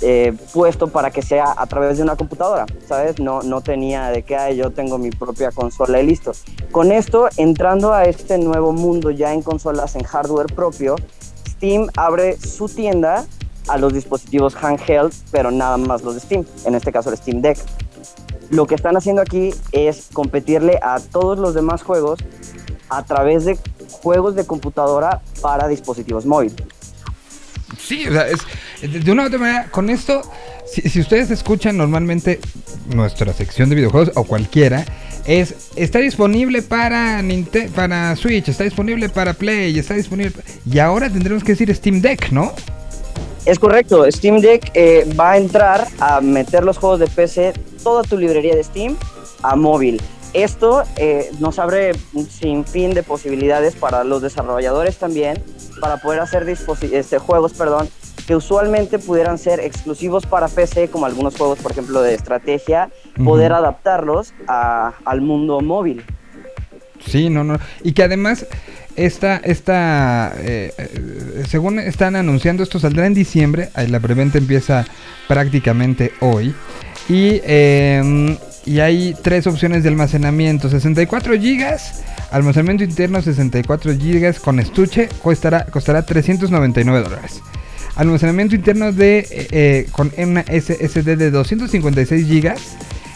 [0.00, 3.20] eh, puesto para que sea a través de una computadora, ¿sabes?
[3.20, 6.32] No, no tenía de que yo tengo mi propia consola y listo.
[6.70, 10.96] Con esto, entrando a este nuevo mundo ya en consolas en hardware propio,
[11.46, 13.24] Steam abre su tienda
[13.68, 17.42] a los dispositivos handheld, pero nada más los de Steam, en este caso el Steam
[17.42, 17.58] Deck.
[18.50, 22.20] Lo que están haciendo aquí es competirle a todos los demás juegos
[22.90, 23.58] a través de
[23.90, 26.56] juegos de computadora para dispositivos móviles.
[27.78, 28.40] Sí, o sea, es,
[28.82, 30.22] de una u otra manera, con esto,
[30.66, 32.40] si, ustedes escuchan normalmente
[32.94, 34.84] nuestra sección de videojuegos o cualquiera,
[35.24, 40.32] es está disponible para Nintendo, para Switch, está disponible para Play, está disponible
[40.70, 42.52] y ahora tendremos que decir Steam Deck, ¿no?
[43.44, 48.04] Es correcto, Steam Deck eh, va a entrar a meter los juegos de PC, toda
[48.04, 48.96] tu librería de Steam
[49.42, 50.00] a móvil.
[50.32, 55.42] Esto eh, nos abre un sinfín de posibilidades para los desarrolladores también,
[55.80, 57.88] para poder hacer este, juegos perdón,
[58.28, 62.90] que usualmente pudieran ser exclusivos para PC, como algunos juegos, por ejemplo, de estrategia,
[63.24, 66.04] poder adaptarlos al mundo móvil.
[67.04, 67.58] Sí, no, no.
[67.82, 68.46] Y que además,
[68.96, 73.70] esta, esta eh, eh, según están anunciando, esto saldrá en diciembre.
[73.88, 74.84] La preventa empieza
[75.28, 76.54] prácticamente hoy.
[77.08, 81.76] Y eh, y hay tres opciones de almacenamiento, 64 GB,
[82.30, 87.42] almacenamiento interno 64 GB con estuche costará, costará 399 dólares.
[87.96, 92.54] Almacenamiento interno de eh, con una SSD de 256 GB,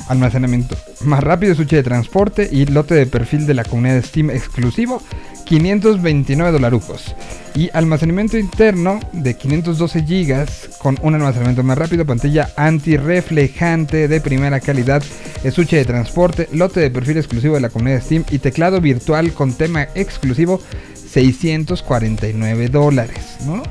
[0.08, 4.30] almacenamiento más rápido, estuche de transporte y lote de perfil de la comunidad de Steam
[4.30, 5.02] exclusivo
[5.46, 7.14] 529 dolarucos.
[7.54, 10.46] Y almacenamiento interno de 512 GB
[10.78, 15.02] con un almacenamiento más rápido, pantalla antirreflejante de primera calidad,
[15.42, 19.32] estuche de transporte, lote de perfil exclusivo de la comunidad de Steam y teclado virtual
[19.32, 20.60] con tema exclusivo
[20.94, 23.62] 649 dólares, ¿no?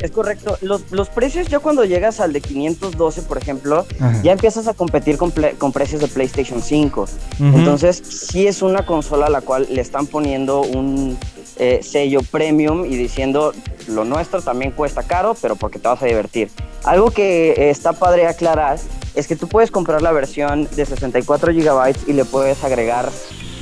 [0.00, 0.58] Es correcto.
[0.60, 3.86] Los, los precios ya cuando llegas al de 512, por ejemplo,
[4.22, 7.06] ya empiezas a competir con, con, precios de PlayStation 5.
[7.40, 11.16] Entonces, sí es una consola a la cual le están poniendo un
[11.56, 13.52] eh, sello premium y diciendo
[13.86, 16.50] lo nuestro también cuesta caro, pero porque te vas a divertir.
[16.82, 18.78] Algo que está padre aclarar
[19.14, 23.10] es que tú puedes comprar la versión de 64 GB y le puedes agregar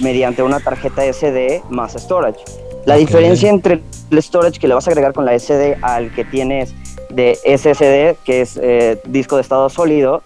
[0.01, 2.43] mediante una tarjeta SD más storage.
[2.85, 3.80] La diferencia entre
[4.11, 6.74] el storage que le vas a agregar con la SD al que tienes
[7.11, 10.22] de SSD, que es eh, disco de estado sólido,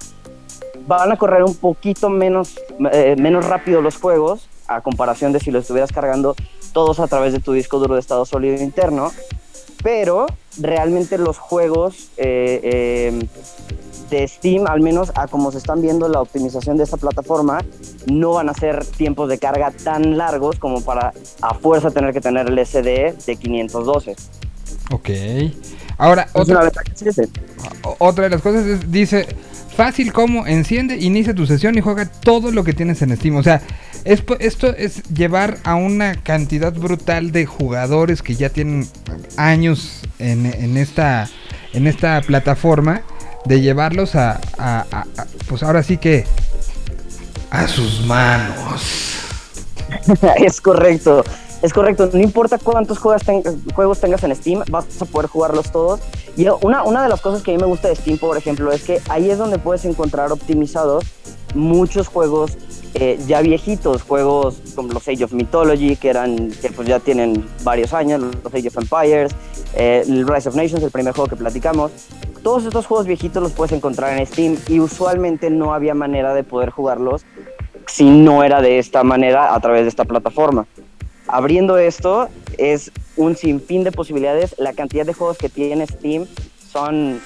[0.86, 2.58] van a correr un poquito menos,
[2.92, 6.34] eh, menos rápido los juegos a comparación de si lo estuvieras cargando
[6.72, 9.12] todos a través de tu disco duro de estado sólido interno,
[9.82, 10.26] pero
[10.60, 13.18] realmente los juegos eh,
[14.10, 17.64] de Steam, al menos a como se están viendo la optimización de esta plataforma,
[18.06, 22.20] no van a ser tiempos de carga tan largos como para a fuerza tener que
[22.20, 24.16] tener el SD de 512.
[24.92, 25.10] Ok.
[25.98, 26.70] Ahora, otra,
[27.98, 29.26] otra de las cosas es, dice,
[29.76, 33.36] fácil como enciende, inicia tu sesión y juega todo lo que tienes en Steam.
[33.36, 33.60] O sea,
[34.04, 38.88] esto es llevar a una cantidad brutal de jugadores que ya tienen
[39.36, 41.28] años en, esta,
[41.72, 43.02] en esta plataforma
[43.44, 44.40] de llevarlos a,
[45.48, 46.24] pues ahora sí que
[47.50, 49.20] a sus manos.
[50.36, 51.24] es correcto,
[51.62, 52.08] es correcto.
[52.12, 56.00] No importa cuántos juegos, tengas en Steam, vas a poder jugarlos todos.
[56.36, 58.82] Y una, de las cosas que a mí me gusta de Steam, por ejemplo, es
[58.82, 61.04] que ahí es donde puedes encontrar optimizados
[61.54, 62.58] muchos juegos
[62.94, 67.46] eh, ya viejitos, juegos como los Age of Mythology, que eran que pues ya tienen
[67.62, 69.34] varios años, los Age of Empires,
[69.74, 71.92] eh, Rise of Nations, el primer juego que platicamos.
[72.42, 76.44] Todos estos juegos viejitos los puedes encontrar en Steam y usualmente no había manera de
[76.44, 77.26] poder jugarlos
[77.86, 80.66] si no era de esta manera a través de esta plataforma.
[81.28, 84.54] Abriendo esto es un sinfín de posibilidades.
[84.58, 86.26] La cantidad de juegos que tiene Steam
[86.72, 87.20] son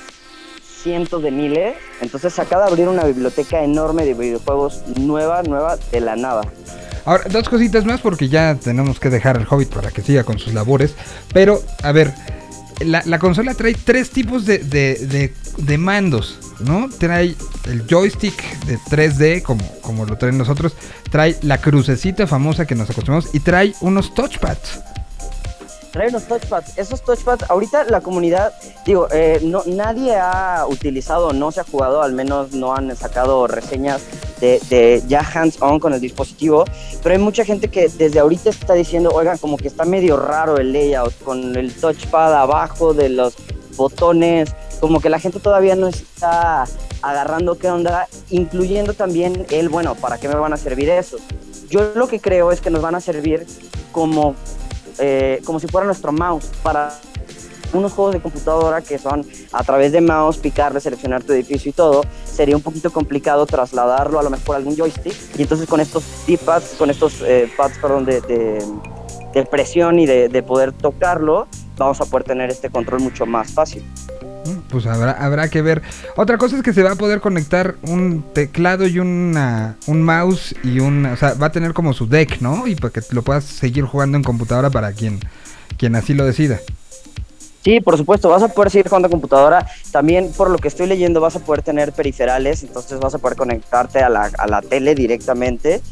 [0.82, 1.74] cientos de miles.
[2.00, 6.42] Entonces se acaba de abrir una biblioteca enorme de videojuegos nueva, nueva de la nada.
[7.04, 10.38] Ahora, dos cositas más porque ya tenemos que dejar al Hobbit para que siga con
[10.38, 10.94] sus labores.
[11.32, 12.12] Pero, a ver,
[12.80, 15.32] la, consola trae tres tipos de, de,
[15.78, 16.88] mandos, ¿no?
[16.98, 17.36] Trae
[17.66, 20.74] el joystick de 3D, como, como lo traen nosotros.
[21.10, 23.34] Trae la crucecita famosa que nos acostumbramos.
[23.34, 24.80] Y trae unos touchpads
[25.90, 26.78] trae unos touchpads.
[26.78, 28.52] Esos touchpads, ahorita la comunidad,
[28.84, 33.46] digo, eh, no, nadie ha utilizado, no se ha jugado, al menos no han sacado
[33.46, 34.02] reseñas
[34.40, 36.64] de, de ya hands-on con el dispositivo,
[37.02, 40.56] pero hay mucha gente que desde ahorita está diciendo, oigan, como que está medio raro
[40.58, 43.34] el layout, con el touchpad abajo de los
[43.76, 46.64] botones, como que la gente todavía no está
[47.02, 51.18] agarrando qué onda, incluyendo también el, bueno, ¿para qué me van a servir eso?
[51.68, 53.46] Yo lo que creo es que nos van a servir
[53.92, 54.34] como
[54.98, 56.92] eh, como si fuera nuestro mouse para
[57.72, 61.72] unos juegos de computadora que son a través de mouse, picarle, seleccionar tu edificio y
[61.72, 65.14] todo, sería un poquito complicado trasladarlo a lo mejor a algún joystick.
[65.38, 70.28] Y entonces con estos D-pads, con estos eh, pads, perdón, de, de, presión y de,
[70.28, 73.84] de poder tocarlo, vamos a poder tener este control mucho más fácil.
[74.70, 75.82] Pues habrá, habrá que ver.
[76.16, 80.54] Otra cosa es que se va a poder conectar un teclado y una, un mouse
[80.62, 81.06] y un...
[81.06, 82.66] O sea, va a tener como su deck, ¿no?
[82.66, 85.20] Y para que lo puedas seguir jugando en computadora para quien,
[85.76, 86.60] quien así lo decida.
[87.62, 89.66] Sí, por supuesto, vas a poder seguir jugando en computadora.
[89.90, 93.36] También, por lo que estoy leyendo, vas a poder tener periferales, entonces vas a poder
[93.36, 95.82] conectarte a la, a la tele directamente.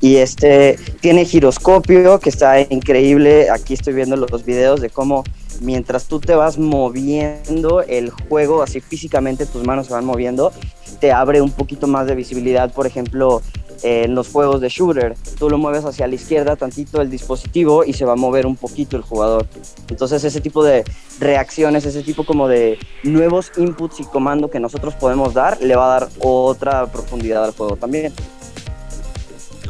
[0.00, 3.50] Y este tiene giroscopio, que está increíble.
[3.50, 5.22] Aquí estoy viendo los videos de cómo
[5.60, 10.52] mientras tú te vas moviendo el juego, así físicamente tus manos se van moviendo,
[11.00, 13.42] te abre un poquito más de visibilidad, por ejemplo,
[13.82, 15.14] en los juegos de shooter.
[15.38, 18.56] Tú lo mueves hacia la izquierda tantito el dispositivo y se va a mover un
[18.56, 19.46] poquito el jugador.
[19.88, 20.84] Entonces ese tipo de
[21.20, 25.96] reacciones, ese tipo como de nuevos inputs y comando que nosotros podemos dar, le va
[25.96, 28.12] a dar otra profundidad al juego también.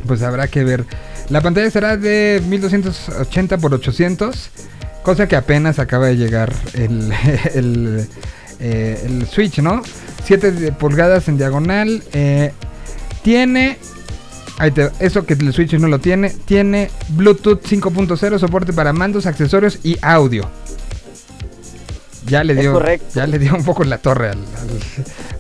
[0.07, 0.87] Pues habrá que ver.
[1.29, 4.51] La pantalla será de 1280 x 800
[5.07, 7.13] Cosa que apenas acaba de llegar el,
[8.59, 9.81] eh, el, Switch, ¿no?
[10.25, 12.03] 7 pulgadas en diagonal.
[12.13, 12.51] Eh,
[13.23, 13.79] tiene
[14.99, 16.31] eso que el Switch no lo tiene.
[16.31, 20.51] Tiene Bluetooth 5.0, soporte para mandos, accesorios y audio
[22.27, 22.81] ya le dio
[23.15, 24.39] ya le dio un poco en la torre al,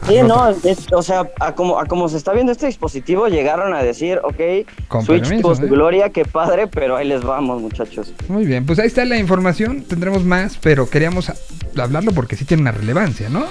[0.07, 0.55] sí no
[0.93, 5.03] o sea a como a como se está viendo este dispositivo llegaron a decir ok
[5.05, 5.67] Switch post ¿eh?
[5.67, 8.13] gloria qué padre pero ahí les vamos muchachos.
[8.29, 11.33] Muy bien pues ahí está la información tendremos más pero queríamos
[11.77, 13.47] hablarlo porque sí tiene una relevancia no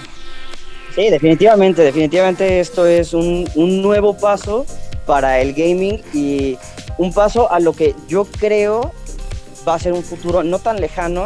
[0.95, 4.65] sí definitivamente definitivamente esto es un, un nuevo paso
[5.05, 6.57] para el gaming y
[6.97, 8.91] un paso a lo que yo creo
[9.67, 11.25] va a ser un futuro no tan lejano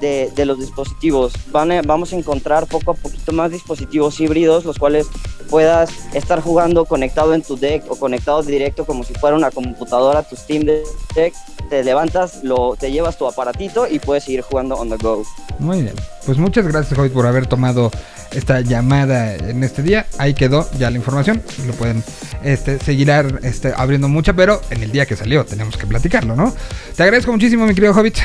[0.00, 1.32] de, los dispositivos.
[1.50, 5.06] Van a- vamos a encontrar poco a poquito más dispositivos híbridos, los cuales
[5.50, 10.22] puedas estar jugando conectado en tu deck o conectado directo como si fuera una computadora,
[10.22, 11.34] tu Steam Deck.
[11.70, 15.22] Te levantas, lo, te llevas tu aparatito y puedes seguir jugando on the go.
[15.58, 15.94] Muy bien.
[16.24, 17.90] Pues muchas gracias, Hobbit, por haber tomado
[18.32, 20.06] esta llamada en este día.
[20.18, 21.42] Ahí quedó ya la información.
[21.66, 22.02] Lo pueden
[22.42, 23.10] este, seguir
[23.42, 26.54] este, abriendo mucha, pero en el día que salió tenemos que platicarlo, ¿no?
[26.96, 28.16] Te agradezco muchísimo, mi querido Hobbit.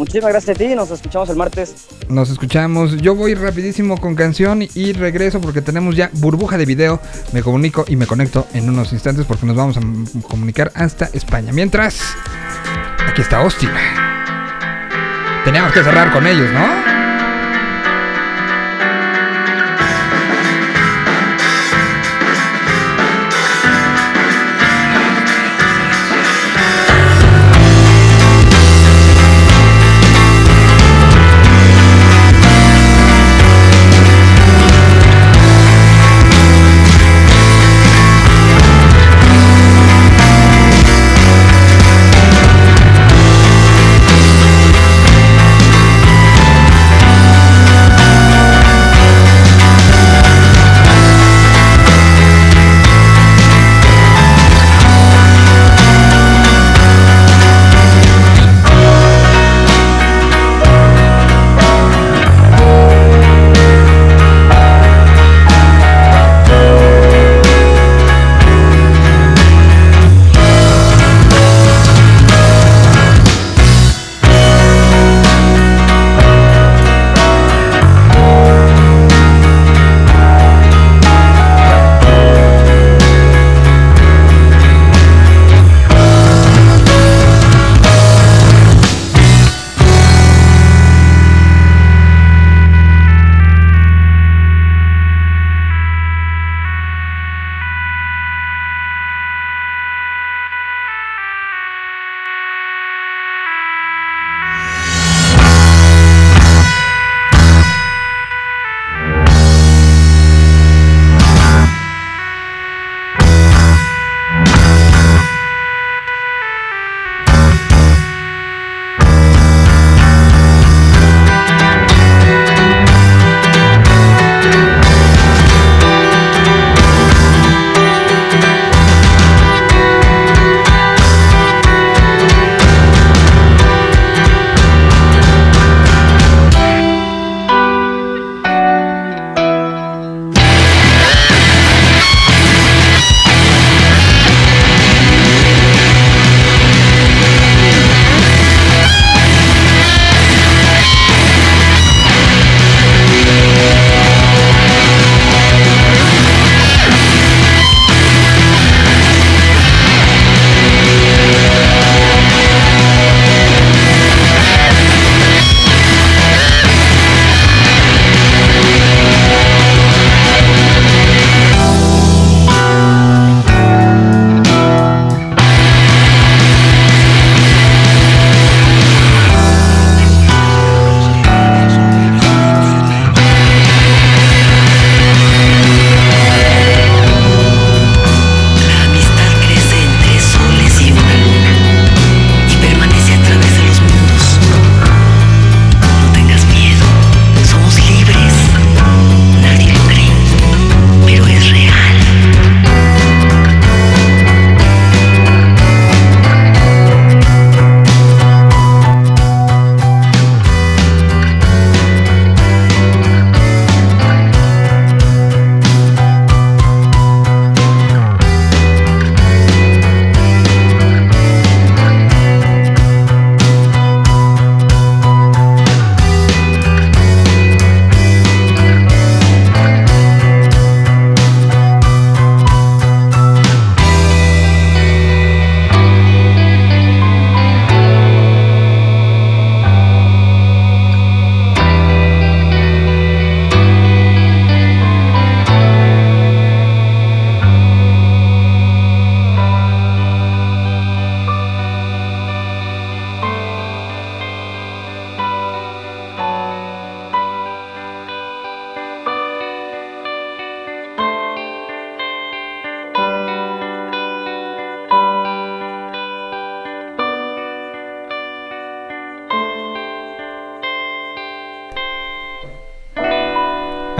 [0.00, 1.74] Muchísimas gracias a ti, nos escuchamos el martes.
[2.08, 2.96] Nos escuchamos.
[3.02, 7.02] Yo voy rapidísimo con canción y regreso porque tenemos ya burbuja de video.
[7.32, 9.80] Me comunico y me conecto en unos instantes porque nos vamos a
[10.26, 11.52] comunicar hasta España.
[11.52, 12.00] Mientras,
[13.06, 13.68] aquí está Austin.
[15.44, 16.99] Teníamos que cerrar con ellos, ¿no?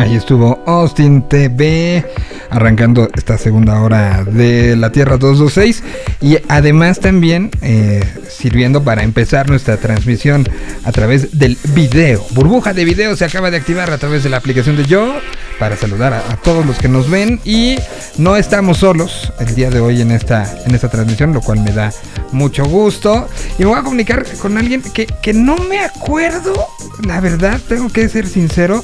[0.01, 2.07] Ahí estuvo Austin TV
[2.49, 5.83] arrancando esta segunda hora de la Tierra 226
[6.23, 10.49] y además también eh, sirviendo para empezar nuestra transmisión
[10.85, 12.25] a través del video.
[12.31, 15.19] Burbuja de video se acaba de activar a través de la aplicación de Yo
[15.59, 17.77] para saludar a, todos los que nos ven y
[18.17, 21.73] no estamos solos el día de hoy en esta, en esta transmisión, lo cual me
[21.73, 21.93] da
[22.33, 23.29] mucho gusto.
[23.59, 26.55] Y me voy a comunicar con alguien que, que no me acuerdo,
[27.07, 28.83] la verdad, tengo que ser sincero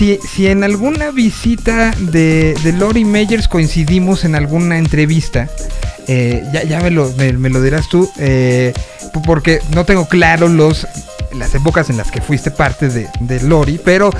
[0.00, 5.48] si, en alguna visita de, de Lori Meyers coincidimos en alguna entrevista,
[6.08, 8.72] eh, ya, ya me, lo, me, lo dirás tú, eh,
[9.26, 10.86] porque no tengo claro los,
[11.34, 14.10] las épocas en las que fuiste parte de, de Lori, pero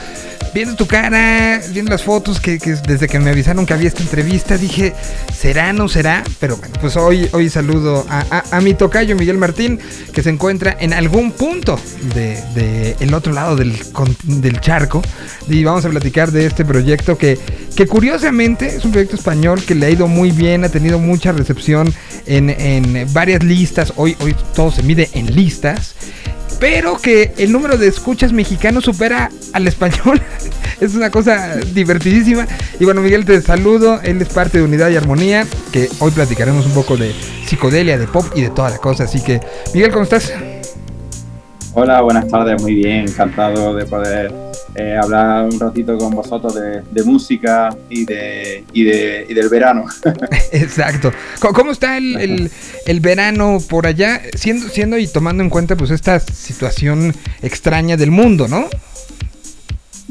[0.52, 4.56] viendo tu cara, viendo las fotos que, desde que me avisaron que había esta entrevista,
[4.56, 4.94] dije,
[5.32, 6.24] ¿será, no será?
[6.38, 9.78] Pero bueno, pues hoy, hoy saludo a, mi tocayo Miguel Martín,
[10.12, 11.78] que se encuentra en algún punto
[12.14, 13.76] de, de otro lado del,
[14.24, 15.02] del, charco.
[15.48, 17.38] Y vamos a platicar de este proyecto que,
[17.76, 21.32] que curiosamente es un proyecto español que le ha ido muy bien, ha tenido mucha
[21.32, 21.92] recepción
[22.26, 23.92] en, en varias listas.
[23.96, 25.94] Hoy, hoy todo se mide en listas
[26.60, 30.20] pero que el número de escuchas mexicanos supera al español.
[30.80, 32.46] es una cosa divertidísima.
[32.78, 34.00] Y bueno, Miguel, te saludo.
[34.02, 37.12] Él es parte de Unidad y Armonía, que hoy platicaremos un poco de
[37.46, 39.04] psicodelia, de pop y de toda la cosa.
[39.04, 39.40] Así que,
[39.74, 40.32] Miguel, ¿cómo estás?
[41.72, 47.02] Hola, buenas tardes, muy bien, encantado de poder eh, hablar un ratito con vosotros de,
[47.02, 49.84] música y, de, y, de, y del verano.
[50.52, 51.12] Exacto.
[51.40, 52.50] ¿Cómo está el,
[52.86, 58.10] el, verano por allá, siendo, siendo y tomando en cuenta pues esta situación extraña del
[58.10, 58.68] mundo, ¿no?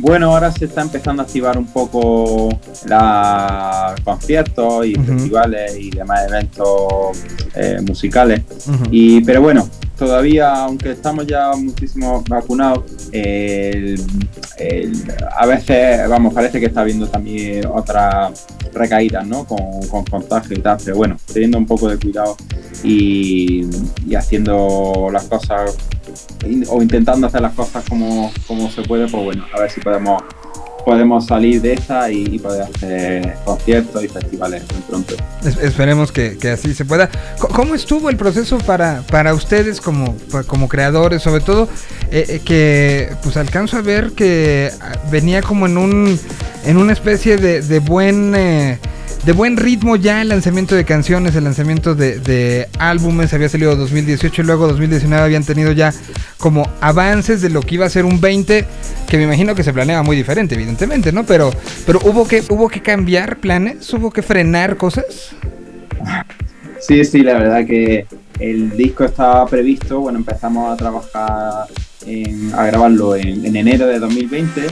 [0.02, 2.48] Bueno, ahora se está empezando a activar un poco
[2.86, 7.18] los conciertos y festivales y demás eventos
[7.54, 8.42] eh, musicales.
[8.92, 12.86] y, pero bueno, todavía, aunque estamos ya muchísimo vacunados,
[15.38, 19.44] a veces, vamos, parece que está habiendo también otras recaídas, ¿no?
[19.44, 22.38] Con, con contagio y tal, pero bueno, teniendo un poco de cuidado
[22.84, 23.66] y,
[24.16, 25.76] haciendo las cosas
[26.70, 30.24] o intentando hacer las cosas como, como se puede, pues bueno, a ver si podemos
[30.86, 35.16] podemos salir de esta y, poder hacer conciertos y festivales muy pronto.
[35.62, 37.10] esperemos que, así se pueda.
[37.54, 40.16] ¿Cómo estuvo el proceso para, para ustedes como,
[40.48, 41.22] como creadores?
[41.22, 41.70] Sobre todo
[42.12, 44.72] eh, eh, que pues alcanzo a ver que
[45.12, 46.20] venía como en un
[46.66, 48.34] en una especie de, de buen...
[48.36, 48.80] Eh,
[49.26, 54.42] de buen ritmo ya el lanzamiento de canciones, el lanzamiento de, álbumes, había salido 2018
[54.42, 55.94] y luego 2019 habían tenido ya
[56.38, 58.66] como avances de lo que iba a ser un 20,
[59.08, 61.26] que me imagino que se planeaba muy diferente, evidentemente, ¿no?
[61.26, 61.52] Pero,
[61.86, 65.32] pero hubo que, hubo que cambiar planes, hubo que frenar cosas.
[66.80, 68.08] Sí, sí, la verdad que
[68.40, 71.68] el disco estaba previsto, bueno, empezamos a trabajar
[72.54, 74.68] a grabarlo en, enero de 2020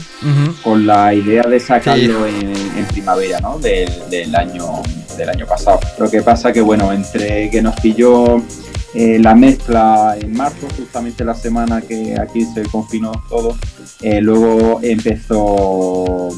[0.63, 2.53] con la idea de sacarlo en,
[2.87, 3.59] primavera ¿no?
[3.59, 4.81] del, año,
[5.17, 5.79] del año pasado.
[5.99, 8.41] Lo que pasa que, bueno, entre que nos pilló
[8.93, 13.55] eh, la mezcla en marzo, justamente la semana que aquí se confinó todo,
[14.01, 16.29] eh, luego empezó,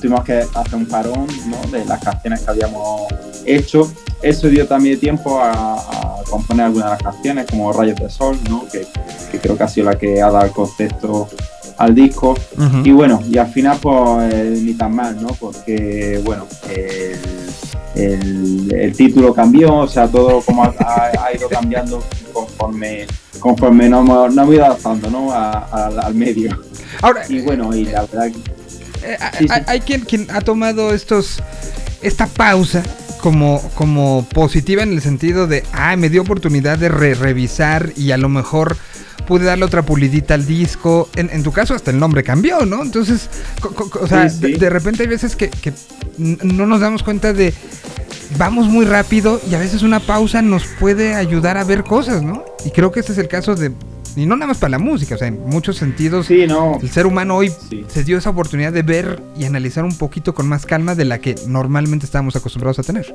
[0.00, 1.70] tuvimos que hacer un parón ¿no?
[1.70, 3.02] de las canciones que habíamos
[3.44, 3.90] hecho.
[4.22, 8.66] Eso dio también tiempo a componer algunas de las canciones, como Rayos de Sol, ¿no?
[8.68, 8.86] que,
[9.38, 11.28] creo que ha sido la que ha dado el concepto
[11.76, 12.36] al disco.
[12.84, 15.28] Y bueno, y al final, pues ni tan mal, ¿no?
[15.28, 16.46] Porque, bueno,
[17.94, 23.06] el, el, título cambió, o sea, todo como ha, ido cambiando conforme,
[23.38, 25.32] conforme nos, nos hemos ido adaptando, ¿no?
[25.32, 26.58] al medio.
[27.02, 28.32] Ahora, y bueno, y la verdad.
[29.02, 29.16] Eh,
[29.66, 31.42] hay, quien, quien ha tomado estos
[32.02, 32.82] esta pausa
[33.20, 38.16] como, como positiva en el sentido de, ah, me dio oportunidad de revisar y a
[38.16, 38.76] lo mejor
[39.26, 41.08] pude darle otra pulidita al disco.
[41.14, 42.82] En, tu caso hasta el nombre cambió, ¿no?
[42.82, 43.30] Entonces,
[44.00, 45.72] o sea, De, repente hay veces que, que
[46.18, 47.54] no nos damos cuenta de,
[48.38, 52.44] vamos muy rápido y a veces una pausa nos puede ayudar a ver cosas, ¿no?
[52.64, 53.72] Y creo que este es el caso de
[54.16, 56.78] y no nada más para la música, o sea, en muchos sentidos sí, no.
[56.82, 57.52] el ser humano hoy
[57.88, 61.20] se dio esa oportunidad de ver y analizar un poquito con más calma de la
[61.20, 63.14] que normalmente estábamos acostumbrados a tener.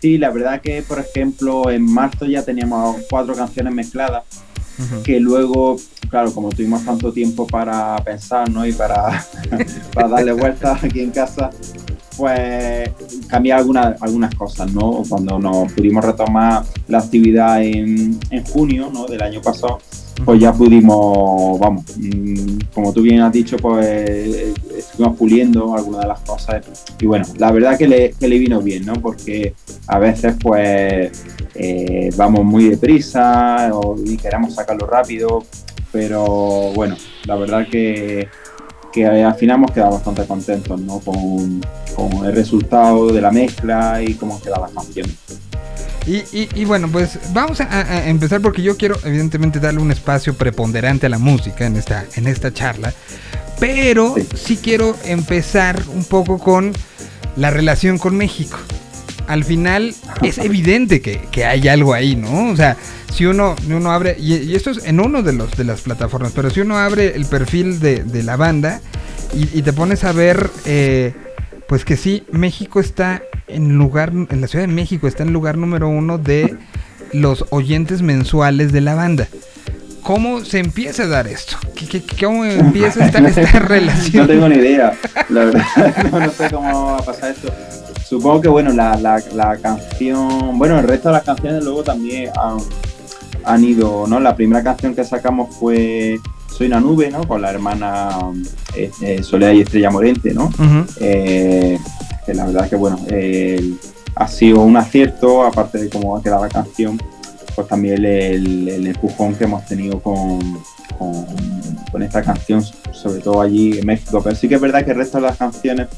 [0.00, 4.24] Sí, la verdad que, por ejemplo, en marzo ya teníamos cuatro canciones mezcladas,
[5.04, 5.76] que luego,
[6.10, 8.66] claro, como tuvimos tanto tiempo para pensar, ¿no?
[8.66, 9.24] Y para,
[9.94, 11.50] para darle vueltas aquí en casa,
[12.16, 12.90] pues
[13.28, 15.02] cambiar algunas, algunas cosas, ¿no?
[15.08, 19.06] Cuando nos pudimos retomar la actividad en, en junio, ¿no?
[19.06, 19.78] Del año pasado,
[20.24, 24.08] pues ya pudimos, vamos, mm, como tú bien has dicho, pues
[24.76, 26.64] estuvimos puliendo algunas de las cosas
[27.00, 28.94] y bueno, la verdad que le, que le vino bien, ¿no?
[28.94, 29.54] Porque
[29.86, 33.70] a veces pues eh, vamos muy deprisa
[34.04, 35.44] y queremos sacarlo rápido,
[35.92, 36.96] pero bueno,
[37.26, 38.28] la verdad que
[38.96, 41.00] que al final hemos quedado bastante contentos ¿no?
[41.00, 41.60] con,
[41.94, 45.06] con el resultado de la mezcla y cómo queda la canción.
[46.06, 51.06] Y, y, bueno, pues vamos a, empezar porque yo quiero evidentemente darle un espacio preponderante
[51.06, 52.94] a la música en esta, en esta charla.
[53.58, 54.56] Pero sí.
[54.56, 56.72] quiero empezar un poco con
[57.36, 58.56] la relación con México.
[59.26, 62.50] Al final es evidente que, que hay algo ahí, ¿no?
[62.50, 62.76] O sea,
[63.12, 66.50] si uno, uno abre, y, esto es en uno de, los, de las plataformas, pero
[66.50, 68.80] si uno abre el perfil de, de la banda
[69.34, 71.12] y, te pones a ver, eh,
[71.68, 75.58] pues que sí, México está en lugar, en la Ciudad de México está en lugar
[75.58, 76.56] número uno de
[77.12, 79.28] los oyentes mensuales de la banda.
[80.02, 81.56] ¿Cómo se empieza a dar esto?
[81.74, 84.26] ¿Qué, cómo empieza esta, esta relación?
[84.26, 84.94] No tengo ni idea,
[85.28, 85.64] la verdad.
[86.12, 87.52] No, sé cómo va a pasar esto.
[88.08, 92.30] Supongo que, bueno, la, la, la, canción, bueno, el resto de las canciones luego también
[92.40, 92.58] han,
[93.44, 94.20] han, ido, ¿no?
[94.20, 97.26] La primera canción que sacamos fue Soy una nube, ¿no?
[97.26, 98.10] Con la hermana
[98.76, 100.50] eh, eh, Soledad y Estrella Morente, ¿no?
[101.00, 101.78] eh,
[102.24, 102.98] que la verdad que bueno,
[104.14, 107.00] ha sido un acierto, aparte de cómo ha quedado la canción,
[107.56, 110.38] pues también el, empujón que hemos tenido con,
[111.90, 114.20] con, esta canción, sobre todo allí en México.
[114.22, 115.88] Pero sí que es verdad que el resto de las canciones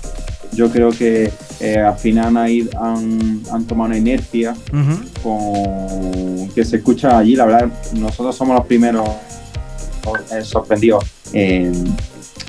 [0.52, 1.30] yo creo que
[1.60, 4.56] eh, al final han, han, tomado una inercia
[5.22, 7.36] con, que se escucha allí.
[7.36, 9.08] La verdad, nosotros somos los primeros
[10.30, 11.94] eh, sorprendidos en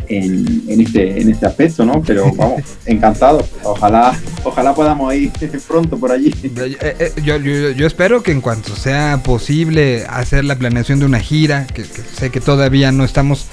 [0.09, 2.01] en, este, en este aspecto, ¿no?
[2.01, 3.47] Pero vamos, encantado.
[3.63, 5.31] Ojalá, ojalá podamos ir
[5.67, 6.33] pronto por allí.
[6.43, 11.19] Eh, eh, yo, yo, espero que en cuanto sea posible hacer la planeación de una
[11.19, 13.45] gira, que, sé que todavía no estamos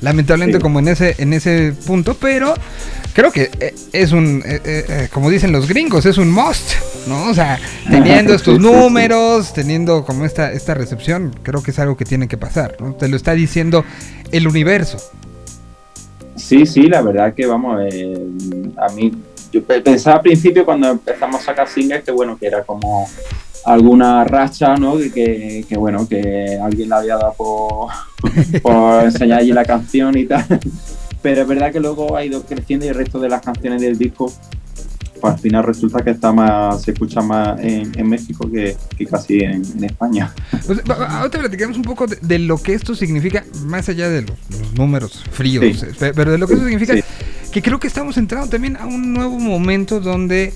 [0.00, 2.54] lamentablemente como en ese, en ese punto, pero
[3.12, 4.42] creo que eh, es un,
[5.12, 6.72] como dicen los gringos, es un must,
[7.06, 7.30] ¿no?
[7.30, 7.58] O sea,
[7.90, 12.38] teniendo estos números, teniendo como esta, esta recepción, creo que es algo que tiene que
[12.38, 12.94] pasar, ¿no?
[12.94, 13.84] Te lo está diciendo
[14.32, 14.98] el universo.
[16.38, 18.16] Sí, sí, la verdad que vamos, eh,
[18.76, 19.12] a mí,
[19.52, 23.06] yo pensaba al principio cuando empezamos a sacar singles que bueno, que era como
[23.64, 24.96] alguna racha, ¿no?
[24.96, 27.88] Que, que, bueno, que alguien la había dado por,
[28.62, 30.44] por enseñar allí la canción y tal.
[31.22, 33.98] Pero es verdad que luego ha ido creciendo y el resto de las canciones del
[33.98, 34.32] disco
[35.20, 38.76] pues al final resulta que está más, se escucha más en, México que,
[39.06, 40.32] casi en, España.
[40.66, 44.38] Pues, ahora te platicamos un poco de, lo que esto significa, más allá de los,
[44.74, 46.94] números fríos, pero de lo que esto significa,
[47.52, 50.52] que creo que estamos entrando también a un nuevo momento donde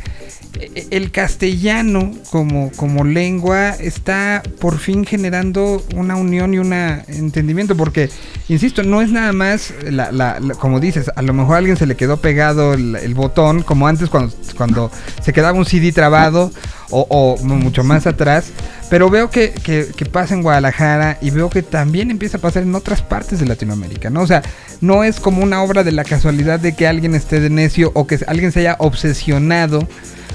[0.61, 7.77] eh, el castellano como, como lengua está por fin generando una unión y un entendimiento,
[7.77, 8.11] porque,
[8.49, 11.97] insisto, no es nada más, la, como dices, a lo mejor a alguien se le
[11.97, 14.91] quedó pegado el, botón, como antes cuando, cuando
[15.23, 16.53] se quedaba un CD trabado,
[16.93, 18.51] o, mucho más atrás,
[18.91, 22.75] pero veo que, que, pasa en Guadalajara y veo que también empieza a pasar en
[22.75, 24.21] otras partes de Latinoamérica, ¿no?
[24.21, 24.43] O sea,
[24.83, 28.07] no es como una obra de la casualidad de que alguien esté de necio o
[28.07, 29.89] que alguien se haya obsesionado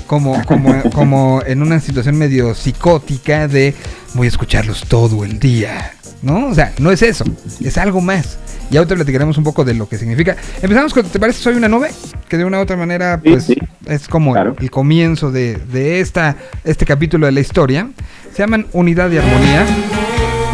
[0.08, 3.76] como, como, como en una situación medio psicótica de
[4.16, 5.94] voy a escucharlos todo el día.
[6.24, 6.48] ¿No?
[6.48, 7.26] O sea, no es eso,
[7.62, 8.40] es algo más.
[8.72, 10.36] Y ahora te platicaremos un poco de lo que significa.
[10.62, 11.92] Empezamos con, ¿te parece Soy una nube?
[12.28, 13.50] Que de una u otra manera, pues,
[13.86, 17.90] es como el comienzo de, de esta, este capítulo de la historia.
[18.34, 19.66] Se llaman Unidad y Armonía.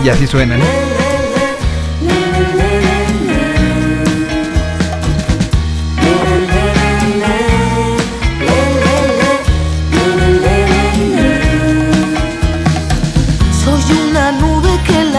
[0.04, 0.60] Y así suenan.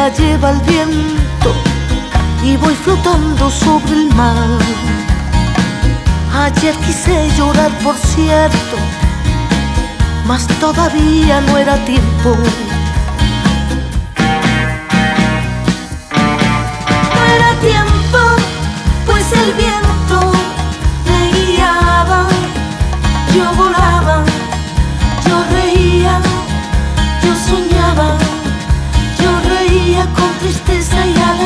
[0.09, 1.55] Lleva el viento
[2.43, 4.59] y voy flotando sobre el mar.
[6.37, 8.77] Ayer quise llorar, por cierto,
[10.27, 12.37] mas todavía no era tiempo.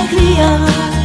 [0.09, 0.98] Alegría.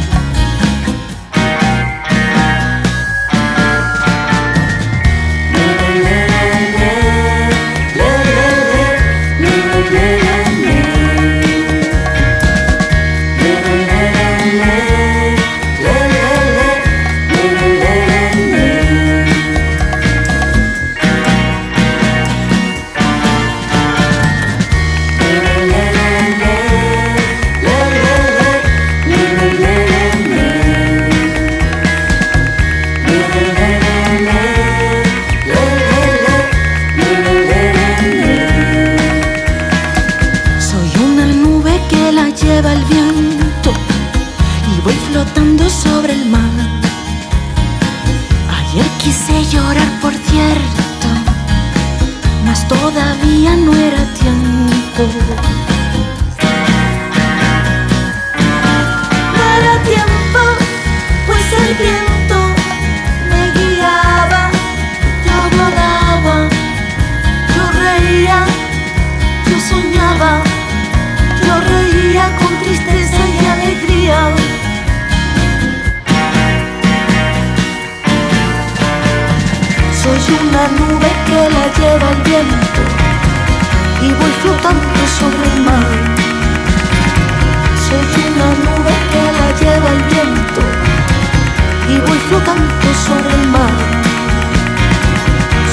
[92.28, 93.70] Flotando sobre el mar.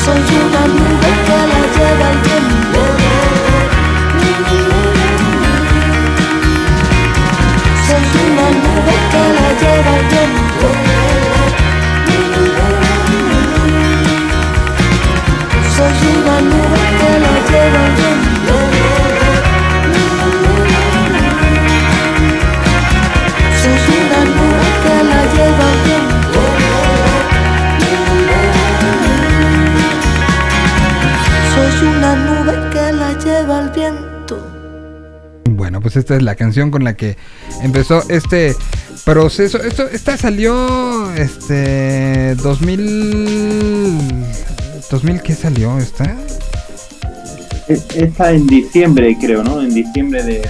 [0.04, 2.82] Soy una nube que la lleva el viento.
[7.88, 10.21] Soy una nube que la lleva el viento.
[35.92, 37.18] Pues esta es la canción con la que
[37.62, 38.56] empezó este
[39.04, 39.62] proceso.
[39.62, 43.98] Esto, esta salió, este, 2000,
[44.90, 46.16] 2000 ¿qué salió esta?
[47.68, 49.62] Esta en diciembre, creo, ¿no?
[49.62, 50.48] En diciembre de,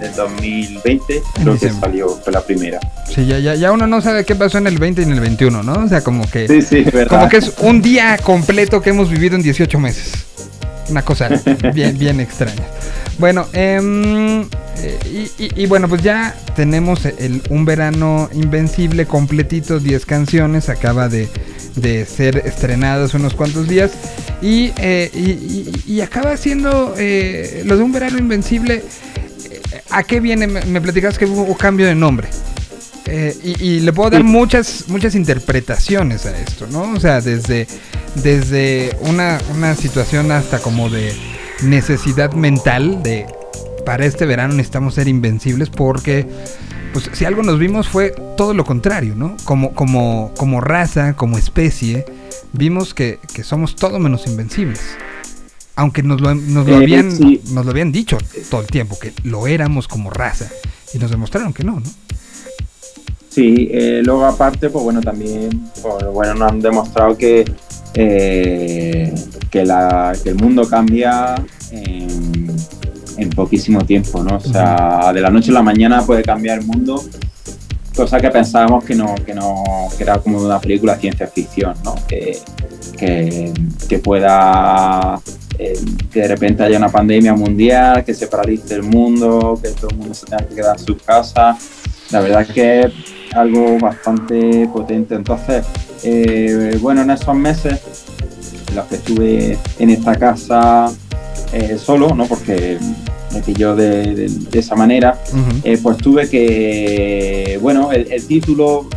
[0.00, 2.80] del 2020, creo que salió, fue la primera.
[3.06, 5.20] Sí, ya, ya, ya uno no sabe qué pasó en el 20 y en el
[5.20, 5.84] 21, ¿no?
[5.84, 9.36] O sea, como que, Sí, sí, como que es un día completo que hemos vivido
[9.36, 10.27] en 18 meses.
[10.90, 11.28] Una cosa
[11.74, 12.62] bien, bien extraña.
[13.18, 20.68] Bueno, em, y, y- bueno, pues ya tenemos el, un verano invencible completito, 10 canciones,
[20.68, 21.28] acaba de,
[21.76, 23.90] de ser estrenadas unos cuantos días.
[24.40, 25.10] Y, eh,
[25.86, 28.84] y- acaba siendo eh, lo de un verano invencible.
[29.50, 29.60] eh,
[29.90, 30.46] ¿A qué viene?
[30.46, 32.28] Me, me platicabas que hubo cambio de nombre.
[33.10, 36.92] Eh, y, y le puedo dar muchas, muchas interpretaciones a esto, ¿no?
[36.92, 37.66] O sea, desde,
[38.22, 41.14] desde una, una situación hasta como de
[41.62, 43.26] necesidad mental de
[43.86, 46.26] para este verano necesitamos ser invencibles porque
[46.92, 49.36] pues si algo nos vimos fue todo lo contrario, ¿no?
[49.44, 52.04] Como, como, como raza, como especie,
[52.52, 54.80] vimos que, que somos todo menos invencibles.
[55.76, 57.08] Aunque nos lo, nos lo Eh, habían,
[57.52, 58.18] nos lo habían dicho
[58.50, 60.50] todo el tiempo, que lo éramos como raza.
[60.92, 61.90] Y nos demostraron que no, ¿no?
[63.28, 67.44] Sí, eh, luego aparte, pues bueno, también, pues, bueno, nos han demostrado que,
[67.94, 69.14] eh,
[69.50, 71.34] que, la, que el mundo cambia
[71.70, 72.46] en,
[73.16, 74.36] en poquísimo tiempo, ¿no?
[74.36, 77.04] O sea, de la noche a la mañana puede cambiar el mundo,
[77.94, 79.62] cosa que pensábamos que no, que no,
[79.96, 81.94] que era como una película de ciencia ficción, ¿no?
[82.06, 82.38] Que,
[82.96, 83.52] que,
[83.88, 85.20] que pueda
[85.58, 85.76] eh,
[86.12, 89.96] que de repente haya una pandemia mundial, que se paralice el mundo, que todo el
[89.96, 91.58] mundo se tenga que quedar en sus casas.
[92.10, 92.92] La verdad es que es
[93.34, 95.14] algo bastante potente.
[95.14, 95.64] Entonces,
[96.04, 97.80] eh, bueno, en esos meses
[98.68, 100.90] en los que estuve en esta casa
[101.52, 102.26] eh, solo, ¿no?
[102.26, 102.78] Porque
[103.32, 105.18] me pilló de, de- de esa manera,
[105.64, 108.88] eh, pues tuve que, bueno, el, el título,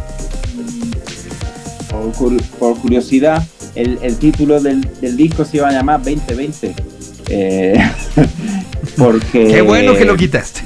[1.89, 3.43] por, cur- por curiosidad,
[3.75, 6.75] el, el título del, del disco se iba a llamar 2020.
[7.29, 7.91] eh,
[8.97, 9.47] porque...
[9.47, 10.61] Qué bueno que lo quitaste.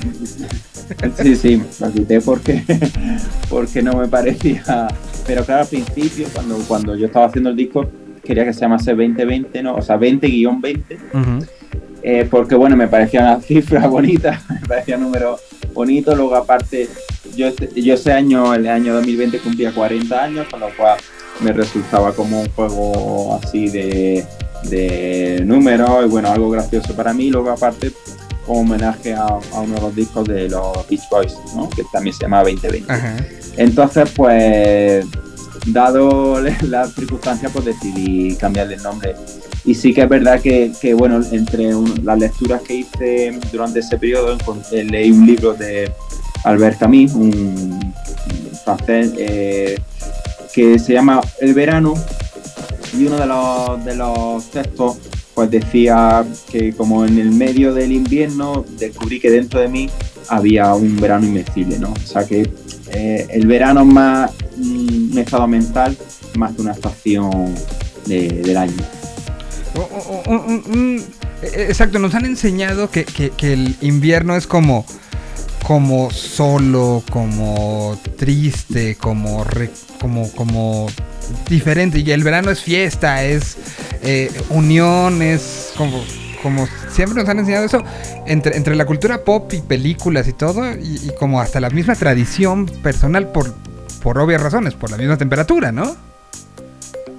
[1.22, 2.64] Sí, sí, lo quité porque,
[3.50, 4.88] porque no me parecía.
[5.26, 7.86] Pero claro, al principio, cuando, cuando yo estaba haciendo el disco,
[8.24, 9.76] quería que se llamase 2020, ¿no?
[9.76, 10.82] O sea, 20-20,
[11.14, 11.46] Ujú.
[12.04, 15.38] eh, porque bueno, me parecía una cifra bonita, me parecía un número
[15.74, 16.16] bonito.
[16.16, 16.88] Luego, aparte,
[17.36, 20.98] yo, este- yo ese año, el año 2020, cumplía 40 años, con lo cual
[21.42, 24.24] me resultaba como un juego así de,
[24.70, 27.30] de números y bueno, algo gracioso para mí.
[27.30, 27.92] Luego, aparte,
[28.46, 31.70] como homenaje a, a uno de los discos de los Beach Boys, ¿no?
[31.70, 32.92] que también se llama 2020.
[32.92, 33.16] Ajá.
[33.58, 35.06] Entonces, pues,
[35.68, 39.16] dado las circunstancias, pues decidí cambiarle el nombre.
[39.64, 43.80] Y sí que es verdad que, que, bueno, entre un- las lecturas que hice durante
[43.80, 44.38] ese periodo,
[44.72, 45.92] leí un libro de
[46.44, 47.94] Albert Camus, un
[48.64, 49.80] francés, eh,
[50.54, 51.96] que se llama El verano,
[52.98, 54.98] y uno de los, de los textos
[55.36, 59.90] pues decía que como en el medio del invierno descubrí que dentro de mí
[60.30, 61.92] había un verano invencible, ¿no?
[61.94, 62.50] O sea que
[62.92, 65.98] eh, el verano es más mm, un estado mental
[66.38, 67.54] más que una estación
[68.06, 68.74] de- del año.
[70.28, 71.04] Un-
[71.42, 74.86] eh, exacto, nos han enseñado que, que- que el invierno es como,
[75.64, 80.88] como solo, como triste, como, re- como, como
[81.50, 82.00] diferente.
[82.00, 83.58] Y el verano es fiesta, es
[84.04, 86.04] eh, unión, es como,
[86.42, 87.84] como siempre nos han enseñado eso
[88.26, 91.96] entre, entre la cultura pop y películas y todo, y, y como hasta la misma
[91.96, 93.54] tradición personal por,
[94.02, 95.96] por obvias razones, por la misma temperatura, ¿no?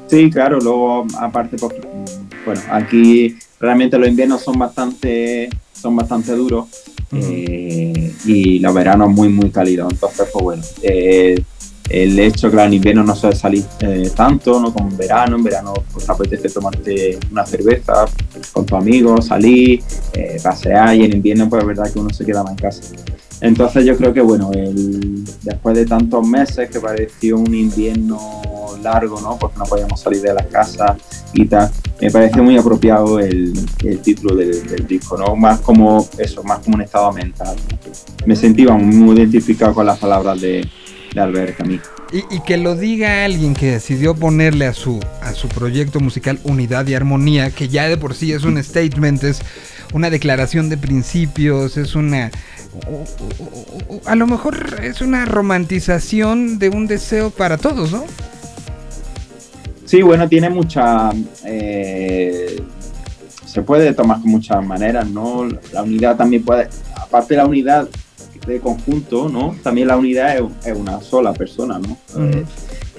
[0.09, 6.69] Sí, claro, luego aparte, mm, bueno, aquí realmente los inviernos son bastante, son bastante duros
[7.13, 9.93] eh, y los veranos muy, muy cálidos.
[9.93, 11.43] Entonces, pues bueno, eh,
[11.89, 15.45] el hecho que en invierno no suele salir eh, tanto, no como en verano, en
[15.45, 18.07] verano pues te apetece tomarte una cerveza
[18.53, 19.83] con tus amigos, salir,
[20.13, 22.83] eh, pasear y en invierno pues es verdad que uno se queda más en casa.
[23.41, 28.43] Entonces yo creo que bueno, el, después de tantos meses que pareció un invierno
[28.83, 29.39] largo, ¿no?
[29.39, 30.97] Porque no podíamos salir de la casa
[31.33, 33.53] y tal, me pareció muy apropiado el,
[34.03, 35.37] título del, disco, ¿no?
[35.37, 37.57] Más como eso, más como un estado mental.
[38.25, 40.67] Me sentía muy identificado con las palabras de,
[41.17, 41.81] de Albert Camus.
[42.13, 46.87] Y, que lo diga alguien que decidió ponerle a su, a su proyecto musical unidad
[46.87, 49.41] y armonía, que ya de por sí es un statement, es
[49.93, 52.31] una declaración de principios, es una...
[54.05, 58.05] A lo mejor es una romantización de un deseo para todos, ¿no?
[59.85, 61.11] Sí, bueno, tiene mucha...
[61.45, 62.63] Eh,
[63.47, 65.49] se puede tomar con muchas maneras, ¿no?
[65.73, 66.69] La unidad también puede...
[66.95, 67.89] Aparte de la unidad
[68.47, 69.55] de conjunto, ¿no?
[69.63, 71.97] También la unidad es, una sola persona, ¿no?
[72.19, 72.45] Eh,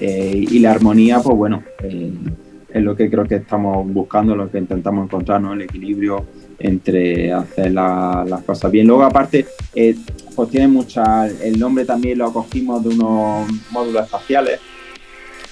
[0.00, 4.58] eh, y la armonía, pues bueno, es lo que creo que estamos buscando, lo que
[4.58, 5.54] intentamos encontrar, ¿no?
[5.54, 6.26] El equilibrio
[6.58, 8.86] entre hacer las cosas bien.
[8.86, 9.96] Luego, aparte, eh,
[10.34, 11.26] pues tiene mucha.
[11.26, 14.60] El nombre también lo acogimos de unos módulos espaciales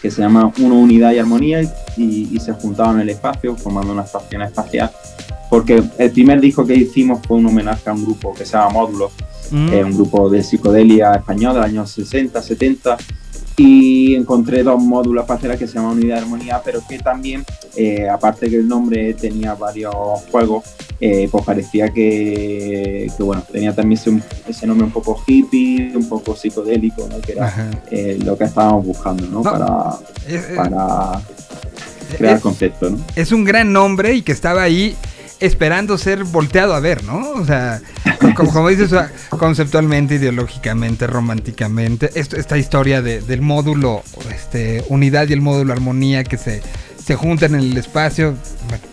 [0.02, 1.62] que se llama Uno Unidad y Armonía
[1.97, 4.90] y, se juntaban en el espacio formando una estación espacial.
[5.48, 8.70] Porque el primer disco que hicimos fue un homenaje a un grupo que se llama
[8.70, 9.12] Módulos,
[9.51, 9.73] mm.
[9.85, 12.97] un grupo de psicodelia español de los años 60, 70
[13.56, 17.44] y encontré dos módulos espaciales que se llaman Unidad de Armonía, pero que también,
[17.74, 19.94] eh, aparte que el nombre tenía varios
[20.31, 20.64] juegos,
[21.01, 23.98] eh, pues parecía que, bueno, tenía también
[24.47, 27.20] ese, nombre un poco hippie, un poco psicodélico, ¿no?
[27.20, 29.43] que era eh, lo que estábamos buscando ¿no?
[29.43, 29.98] para,
[30.55, 31.23] para
[32.18, 32.90] crear concepto.
[32.90, 32.98] ¿no?
[33.14, 34.94] Es un gran nombre y que estaba ahí
[35.40, 37.30] esperando ser volteado a ver, ¿no?
[37.32, 37.80] O sea,
[38.34, 38.90] como, dices,
[39.30, 44.02] conceptualmente, ideológicamente, románticamente, esta historia del módulo
[44.34, 46.62] este, unidad y el módulo armonía que se,
[47.02, 48.34] se juntan en el espacio,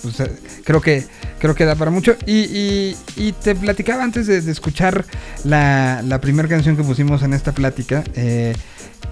[0.02, 0.32] pues, eh,
[0.64, 1.06] creo que
[1.44, 2.15] creo que da para mucho.
[2.26, 2.95] Y,
[3.44, 5.03] te platicaba antes de, escuchar
[5.44, 8.03] la, la primera canción que pusimos en esta plática.
[8.15, 8.53] Eh,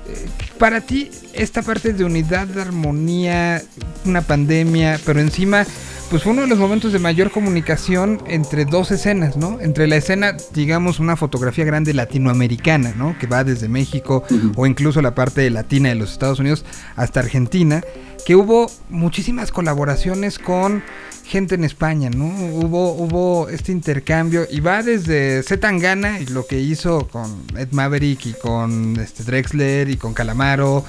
[0.08, 0.26] eh,
[0.62, 3.64] para ti, esta parte de unidad, de armonía,
[4.06, 5.66] una pandemia, pero encima
[6.12, 9.60] pues fue uno de los momentos de mayor comunicación entre dos escenas, ¿no?
[9.60, 13.18] Entre la escena, digamos, una fotografía grande latinoamericana, ¿no?
[13.18, 14.24] Que va desde México
[14.56, 16.64] o incluso la parte latina de los Estados Unidos
[16.96, 17.82] hasta Argentina,
[18.24, 20.84] que hubo muchísimas colaboraciones con
[21.32, 22.26] gente en España, ¿no?
[22.26, 28.26] Hubo, hubo este intercambio y va desde Zetangana y lo que hizo con Ed Maverick
[28.26, 30.84] y con este Drexler y con Calamaro,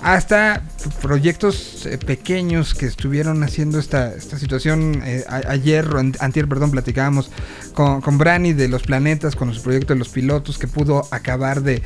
[0.00, 0.62] hasta
[1.02, 5.02] proyectos eh, pequeños que estuvieron haciendo esta, esta situación.
[5.04, 5.88] Eh, ayer,
[6.20, 7.32] antier, perdón, platicábamos
[7.74, 11.60] con, con Brani de los planetas, con su proyecto de los pilotos, que pudo acabar
[11.62, 11.82] de,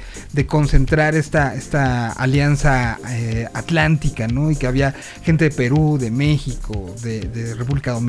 [0.46, 4.50] concentrar esta, esta alianza eh, atlántica, ¿no?
[4.50, 8.01] Y que había gente de Perú, de México, de, de República Dominicana.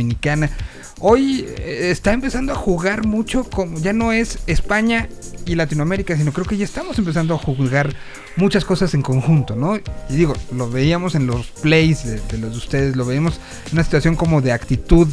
[0.99, 5.09] Hoy eh, está empezando a jugar mucho como ya no es España
[5.45, 7.93] y Latinoamérica, sino creo que ya estamos empezando a jugar
[8.35, 9.75] muchas cosas en conjunto, ¿no?
[9.75, 13.83] Y digo, lo veíamos en los plays de, los de ustedes, lo veíamos en una
[13.83, 15.07] situación como de actitud.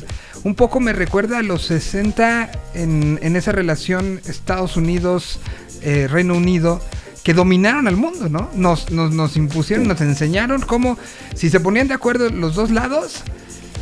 [0.44, 5.40] Un poco me recuerda a los 60 en, esa relación Estados Unidos,
[5.82, 6.81] eh, Reino Unido,
[7.24, 8.48] que dominaron al mundo, ¿no?
[8.55, 10.97] Nos, nos, nos impusieron, nos enseñaron cómo,
[11.35, 13.24] si se ponían de acuerdo los dos lados,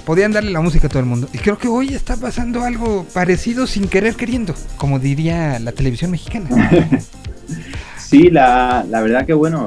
[0.08, 1.28] podían darle la música a todo el mundo.
[1.34, 6.10] Y creo que hoy está pasando algo parecido sin querer queriendo, como diría la televisión
[6.10, 6.48] mexicana.
[7.98, 9.66] sí, la, verdad que bueno,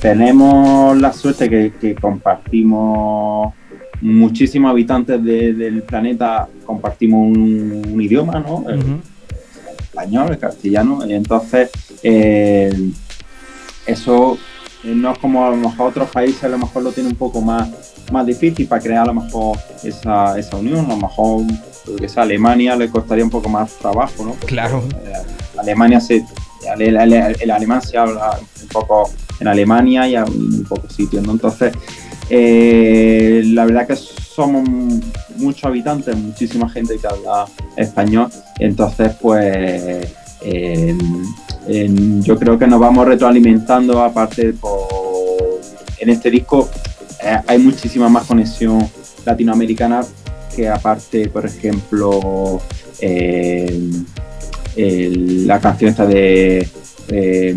[0.00, 3.52] tenemos la suerte que, compartimos
[4.00, 8.64] muchísimos habitantes del planeta, compartimos un, idioma, ¿no?
[8.66, 9.02] El,
[9.78, 11.68] español, el castellano, entonces
[12.02, 12.74] eh,
[13.84, 14.38] eso
[14.84, 17.40] no es como a lo mejor otros países a lo mejor lo tiene un poco
[17.40, 17.68] más
[18.12, 20.84] más difícil para crear a lo mejor esa, esa unión.
[20.86, 21.42] A lo mejor
[21.98, 24.32] que a Alemania le costaría un poco más trabajo, ¿no?
[24.46, 24.82] claro.
[25.04, 25.12] Eh,
[25.58, 26.24] Alemania se,
[26.78, 31.32] el, alemán se habla un poco en Alemania y en un poco sitio ¿no?
[31.32, 31.72] Entonces,
[32.28, 34.68] eh, la verdad que somos
[35.36, 37.46] muchos habitantes, muchísima gente que habla
[37.76, 38.28] español,
[38.58, 40.12] entonces pues
[42.22, 45.60] yo creo que nos vamos retroalimentando aparte por,
[45.98, 46.68] en este disco
[47.24, 48.86] eh, hay muchísima más conexión
[49.24, 50.02] latinoamericana
[50.54, 52.60] que aparte, por ejemplo,
[53.00, 53.90] eh,
[54.76, 56.68] la canción esta de
[57.08, 57.56] eh,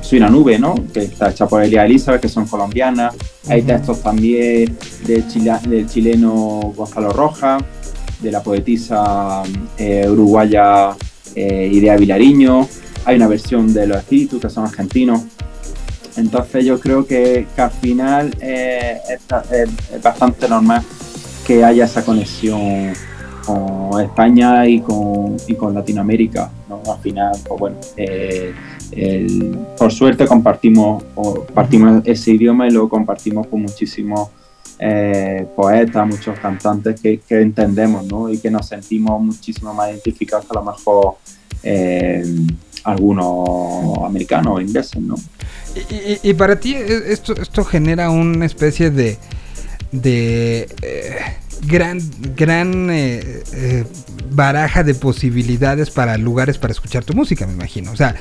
[0.00, 0.74] Soy una nube, ¿no?
[0.94, 3.14] Que está hecha por Elia Elizabeth, que son colombianas.
[3.48, 4.76] Hay textos también
[5.06, 5.24] del,
[5.68, 7.58] del chileno Gonzalo Roja,
[8.20, 9.42] de la poetisa
[10.08, 10.96] uruguaya
[11.36, 12.68] Idea Vilariño.
[13.04, 15.22] Hay una versión de Los Espíritus, que son argentinos.
[16.16, 20.82] Entonces yo creo que, al final eh, es, bastante normal
[21.46, 22.92] que haya esa conexión
[23.44, 26.50] con España y con, y con Latinoamérica.
[26.68, 26.82] ¿no?
[26.90, 28.52] Al final, pues bueno, eh,
[29.78, 34.30] por suerte compartimos, compartimos ese idioma y lo compartimos con muchísimos
[34.78, 38.30] eh, poetas, muchos cantantes que, entendemos ¿no?
[38.30, 41.16] y que nos sentimos muchísimo más identificados que a lo mejor
[41.62, 42.24] eh,
[42.84, 45.00] algunos americanos o ingleses.
[45.00, 45.16] ¿no?
[46.22, 49.18] Y, para ti esto, esto genera una especie de,
[49.92, 50.68] de
[51.62, 52.00] gran,
[52.36, 52.88] gran
[54.30, 57.90] baraja de posibilidades para lugares para escuchar tu música, me imagino.
[57.92, 58.14] O sea,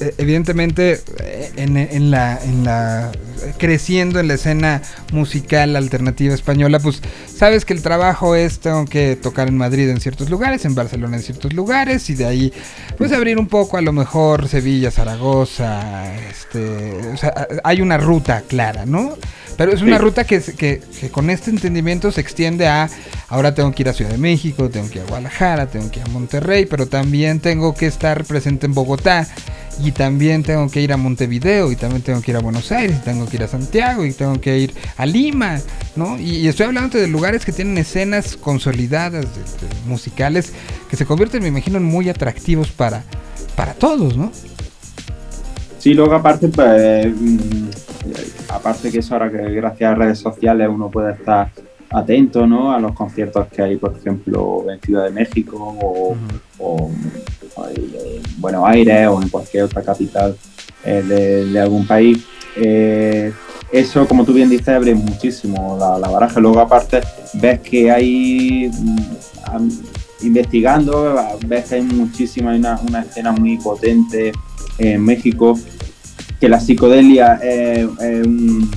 [0.00, 3.10] eh, evidentemente eh, en, la, en la
[3.58, 4.82] creciendo en la escena
[5.12, 7.02] musical alternativa española, pues
[7.34, 11.16] sabes que el trabajo es tengo que tocar en Madrid en ciertos lugares, en Barcelona
[11.16, 12.52] en ciertos lugares y de ahí
[12.98, 18.42] pues abrir un poco a lo mejor Sevilla, Zaragoza, este, o sea, hay una ruta
[18.46, 19.16] clara, ¿no?
[19.60, 20.80] Pero es una ruta que, que,
[21.10, 22.88] con este entendimiento se extiende a,
[23.28, 26.00] ahora tengo que ir a Ciudad de México, tengo que ir a Guadalajara, tengo que
[26.00, 29.28] ir a Monterrey, pero también tengo que estar presente en Bogotá
[29.84, 32.96] y también tengo que ir a Montevideo y también tengo que ir a Buenos Aires
[33.02, 35.60] y tengo que ir a Santiago y tengo que ir a Lima,
[35.94, 36.18] ¿no?
[36.18, 39.26] Y, estoy hablando de lugares que tienen escenas consolidadas
[39.84, 40.54] musicales
[40.88, 43.04] que se convierten, me imagino, en muy atractivos para,
[43.56, 44.32] para todos, ¿no?
[45.80, 47.70] Sí, luego aparte, pues, mm,
[48.50, 51.50] aparte que eso ahora que gracias a redes sociales uno puede estar
[51.88, 52.70] atento ¿no?
[52.70, 56.16] a los conciertos que hay, por ejemplo, en Ciudad de México o,
[57.74, 60.36] en Buenos Aires o en cualquier otra capital
[60.84, 62.26] eh, de, algún país.
[62.56, 63.32] Eh,
[63.72, 66.40] eso, como tú bien dices, abre muchísimo la, baraja.
[66.40, 67.00] Luego, aparte,
[67.34, 69.68] ves que hay, mm,
[70.26, 71.16] investigando,
[71.46, 74.32] ves que hay muchísima, una, una escena muy potente
[74.80, 75.58] en México,
[76.40, 77.86] que la psicodelia es
[78.26, 78.70] un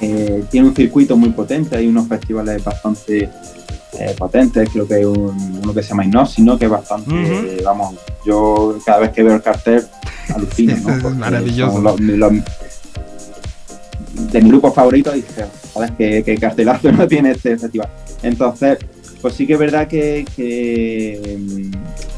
[0.00, 3.28] eh, tiene un circuito muy potente, hay unos festivales bastante
[3.98, 6.56] eh, potentes, creo que hay uno que se llama Hipnosis, ¿no?
[6.56, 9.84] que es bastante, vamos, yo cada vez que veo el cartel
[10.34, 11.08] alucino, ¿no?
[11.08, 11.96] es maravilloso.
[14.30, 17.88] de mi grupo favorito, dice, joder, qué, qué cartelazo no tiene este festival.
[18.22, 18.78] Entonces,
[19.20, 21.70] pues sí que es verdad que, que,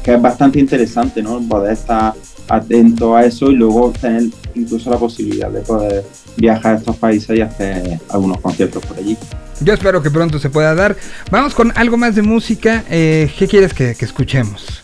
[0.03, 1.41] que es bastante interesante, ¿no?
[1.47, 2.13] Poder estar
[2.51, 4.23] atento a eso y luego tener
[4.55, 6.05] incluso la posibilidad de poder
[6.37, 9.17] viajar a estos países y hacer algunos conciertos por allí.
[9.61, 10.97] Yo espero que pronto se pueda dar.
[11.29, 12.83] Vamos con algo más de música.
[12.89, 14.83] Eh, ¿Qué quieres que, escuchemos?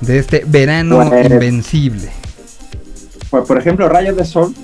[0.00, 2.10] De este verano pues, invencible.
[3.30, 4.54] Pues por ejemplo, Rayos de Sol,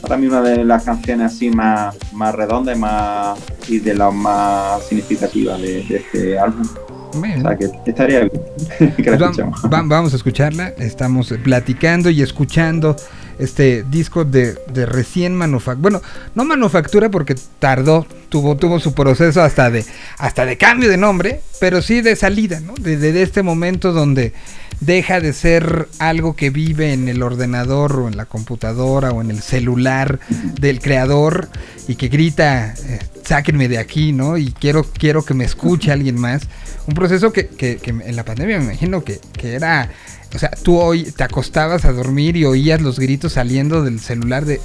[0.00, 4.82] para mí una de las canciones así más, más redondas más, y de las más
[4.86, 6.66] significativas de, este álbum.
[7.14, 10.68] O sea, que estaría bien que la pues vamos a escucharla.
[10.78, 12.96] Estamos platicando y escuchando
[13.38, 14.56] este disco de,
[14.86, 15.82] recién manufactura.
[15.82, 16.02] Bueno,
[16.34, 19.84] no manufactura porque tardó, tuvo, tuvo su proceso hasta de,
[20.18, 22.74] hasta de cambio de nombre, pero sí de salida, ¿no?
[22.78, 24.32] Desde este momento donde
[24.80, 29.30] deja de ser algo que vive en el ordenador o en la computadora o en
[29.30, 30.18] el celular
[30.60, 31.48] del creador
[31.88, 34.36] y que grita, eh, sáquenme de aquí, ¿no?
[34.36, 36.42] Y quiero, quiero que me escuche alguien más.
[36.86, 39.90] Un proceso que, que, que en la pandemia me imagino que, que era
[40.34, 44.44] o sea, tú hoy te acostabas a dormir y oías los gritos saliendo del celular,
[44.44, 44.60] de,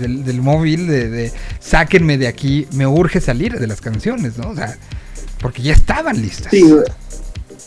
[0.00, 4.50] del, móvil, de, sáquenme de aquí, me urge salir de las canciones, ¿no?
[4.50, 4.76] O sea,
[5.40, 6.50] porque ya estaban listas.
[6.50, 6.62] Sí,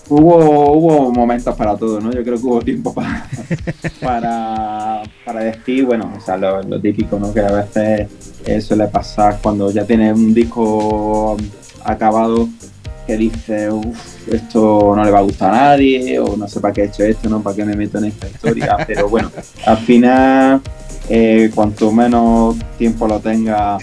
[0.07, 2.13] hubo, hubo momentos para todo, ¿no?
[2.13, 3.27] Yo creo que hubo tiempo para,
[3.99, 7.33] para, para decir, bueno, o sea, lo, típico, ¿no?
[7.33, 11.35] Que a veces suele pasar cuando ya tienes un disco
[11.83, 12.47] acabado
[13.05, 16.73] que dice, uff, esto no le va a gustar a nadie, o no sé para
[16.73, 19.31] qué he hecho esto, no para qué me meto en esta historia, pero bueno,
[19.65, 20.61] al final,
[21.09, 23.77] eh, cuanto menos tiempo lo tenga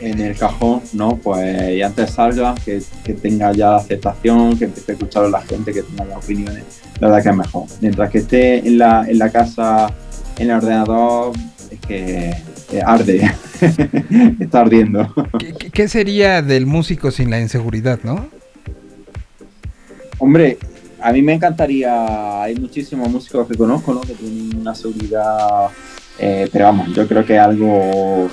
[0.00, 1.16] en el cajón, ¿no?
[1.16, 2.80] Pues y antes salga, que,
[3.14, 6.64] tenga ya aceptación, que empiece a escuchar a la gente, que tenga las opiniones,
[7.00, 7.64] la verdad que es mejor.
[7.80, 9.92] Mientras que esté en la, en la casa,
[10.38, 11.32] en el ordenador,
[11.70, 12.32] es que
[12.84, 13.30] arde,
[14.40, 15.12] está ardiendo.
[15.72, 18.28] ¿Qué, sería del músico sin la inseguridad, no?
[20.18, 20.58] Hombre,
[21.00, 24.00] a mí me encantaría, hay muchísimos músicos que conozco, ¿no?
[24.00, 25.68] Que tienen una seguridad,
[26.18, 28.28] eh, pero vamos, yo creo que es algo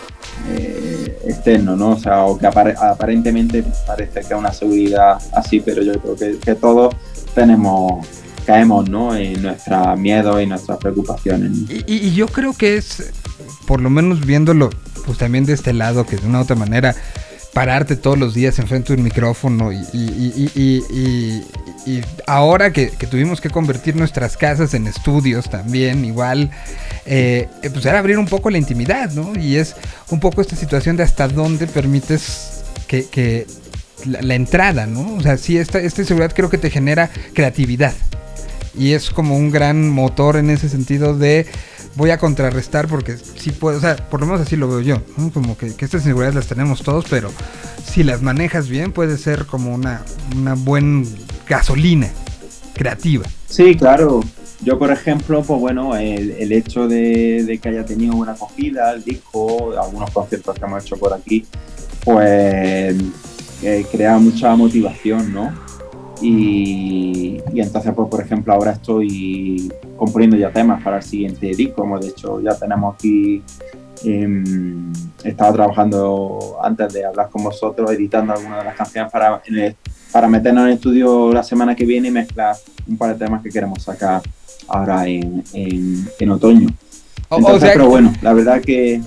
[0.50, 1.92] eh, externo, ¿no?
[1.92, 6.56] O sea, o que aparentemente parece que es una seguridad así, pero yo creo que,
[6.56, 6.96] todos
[7.34, 8.06] tenemos
[8.46, 9.16] caemos ¿no?
[9.16, 11.52] en nuestros miedos y nuestras preocupaciones.
[11.88, 13.12] Y, yo creo que es,
[13.66, 14.70] por lo menos viéndolo,
[15.06, 16.96] pues también de este lado, que de una u otra manera,
[17.54, 19.80] pararte todos los días enfrente de un micrófono y
[22.26, 26.50] ahora que, tuvimos que convertir nuestras casas en estudios también, igual,
[27.06, 29.40] eh, pues era abrir un poco la intimidad, ¿no?
[29.40, 29.76] Y es
[30.10, 33.48] un poco esta situación de hasta dónde permites que,
[33.96, 35.16] pues la, entrada, ¿no?
[35.16, 37.94] O sea, sí, esta, esta inseguridad creo que te genera creatividad.
[38.78, 41.46] Y es como un gran motor en ese sentido de
[41.96, 45.02] voy a contrarrestar porque sí puedo, o sea, por lo menos así lo veo yo,
[45.34, 47.32] como que, estas inseguridades las tenemos todos, pero
[47.86, 50.04] si las manejas bien puede ser como una,
[50.36, 51.06] una buena
[51.48, 52.10] gasolina
[52.74, 53.26] creativa.
[53.48, 54.22] Sí, claro.
[54.62, 59.74] Yo, por ejemplo, pues bueno, el, hecho de, que haya tenido una acogida el disco,
[59.80, 61.46] algunos conciertos que hemos hecho por aquí,
[62.04, 62.96] pues
[63.62, 65.54] eh, crea mucha motivación, ¿no?
[66.22, 71.82] Y, entonces, pues, por ejemplo, ahora estoy componiendo ya temas para el siguiente disco.
[71.82, 73.44] Como de hecho, ya tenemos aquí.
[74.04, 74.92] Em,
[75.24, 79.42] estaba trabajando antes de hablar con vosotros, editando algunas de las canciones para,
[80.16, 82.56] para meternos en el estudio la semana que viene y mezclar
[82.88, 84.22] un par de temas que queremos sacar
[84.70, 86.70] ahora en, en, otoño.
[87.60, 89.02] pero bueno, la verdad que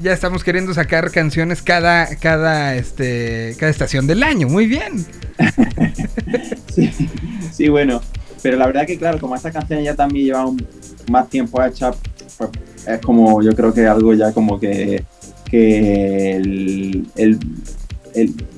[0.00, 5.04] ya estamos queriendo sacar canciones cada cada este cada estación del año, muy bien.
[6.74, 6.90] sí,
[7.52, 8.00] sí, bueno,
[8.42, 10.46] pero la verdad que claro, como esta canción ya también lleva
[11.10, 11.92] más tiempo hecha,
[12.38, 12.50] pues
[12.86, 15.04] es como yo creo que algo ya como que
[15.50, 17.38] que el,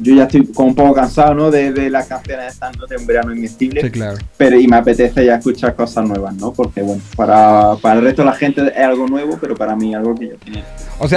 [0.01, 1.51] yo ya estoy como un poco cansado ¿no?
[1.51, 3.81] de, las canciones estando de un verano inmestible.
[3.83, 4.19] Sí, claro.
[4.37, 6.53] Pero y me apetece ya escuchar cosas nuevas, ¿no?
[6.53, 9.95] Porque bueno, para, para el resto de la gente es algo nuevo, pero para mí
[9.95, 10.65] algo que ya tiene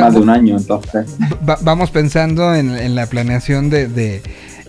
[0.01, 1.05] más de un año, entonces.
[1.61, 4.21] vamos pensando en, la planeación de,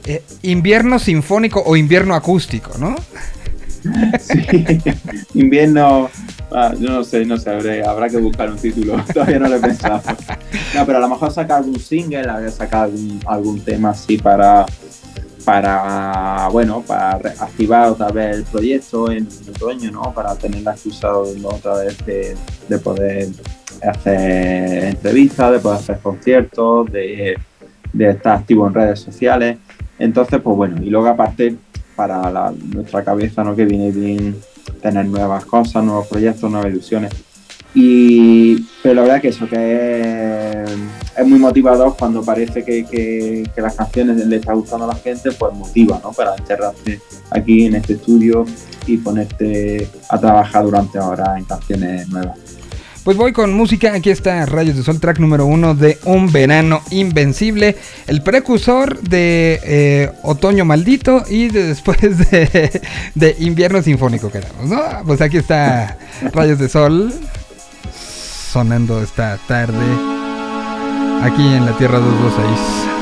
[0.06, 2.96] eh, invierno sinfónico o invierno acústico, ¿no?
[4.20, 4.78] sí,
[5.34, 6.10] invierno
[6.52, 7.50] Ah, yo no sé, no sé,
[7.84, 9.02] habrá, que buscar un título.
[9.12, 10.00] Todavía no lo he pensado.
[10.74, 14.64] No, pero a lo mejor sacar algún single, habría sacar algún, algún tema así para,
[15.44, 20.12] para, bueno, para activar otra vez el proyecto en, otoño, ¿no?
[20.14, 23.28] Para tener la excusa otra vez de, poder
[23.82, 27.38] hacer entrevistas, de poder hacer conciertos, de,
[27.92, 29.58] de, estar activo en redes sociales.
[29.98, 31.56] Entonces, pues bueno, y luego aparte,
[31.96, 33.56] para nuestra cabeza, ¿no?
[33.56, 34.36] Que viene bien
[34.80, 37.12] tener nuevas cosas, nuevos proyectos, nuevas ilusiones.
[37.74, 40.64] Y, pero la verdad que eso, que
[41.16, 45.30] es, muy motivador cuando parece que, que, las canciones le está gustando a la gente,
[45.32, 46.12] pues motiva, ¿no?
[46.12, 48.46] Para encerrarte aquí en este estudio
[48.86, 52.45] y ponerte a trabajar durante horas en canciones nuevas.
[53.06, 53.94] Pues voy con música.
[53.94, 57.76] Aquí está Rayos de Sol, track número uno de Un Verano Invencible.
[58.08, 62.00] El precursor de eh, Otoño Maldito y de después
[62.30, 62.82] de,
[63.14, 64.82] de Invierno Sinfónico, quedamos, ¿no?
[65.06, 65.96] Pues aquí está
[66.32, 67.14] Rayos de Sol
[68.50, 69.86] sonando esta tarde
[71.22, 72.95] aquí en la Tierra 226.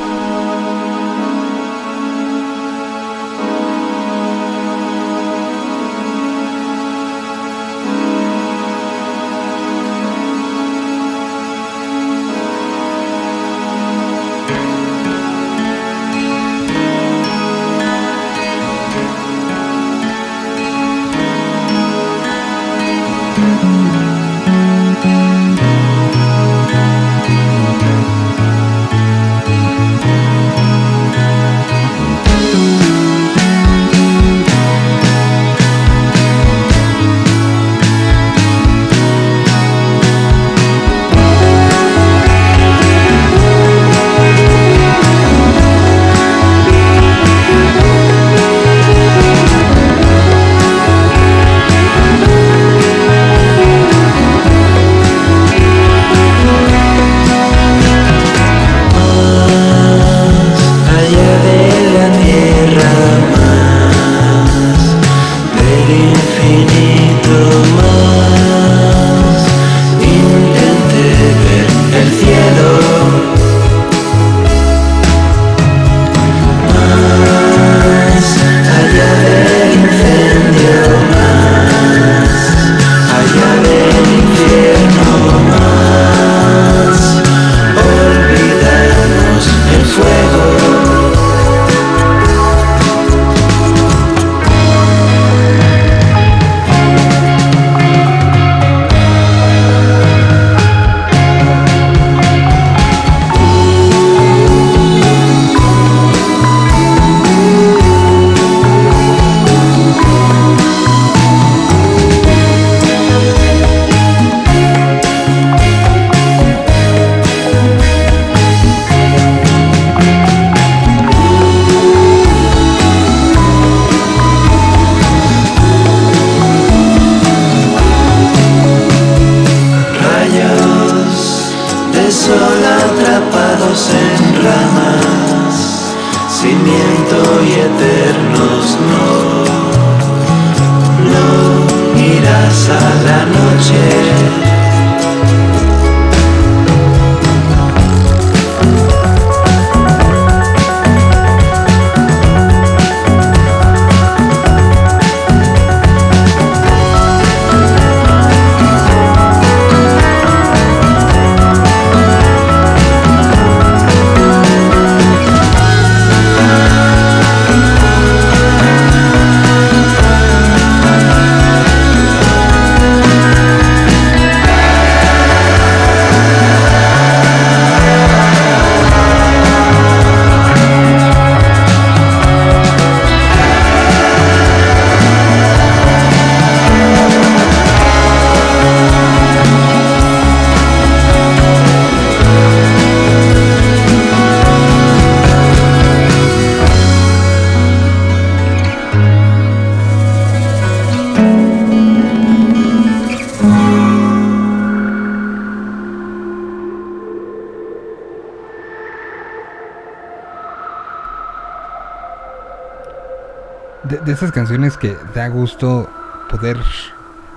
[214.35, 215.89] Canciones que da gusto
[216.29, 216.59] poder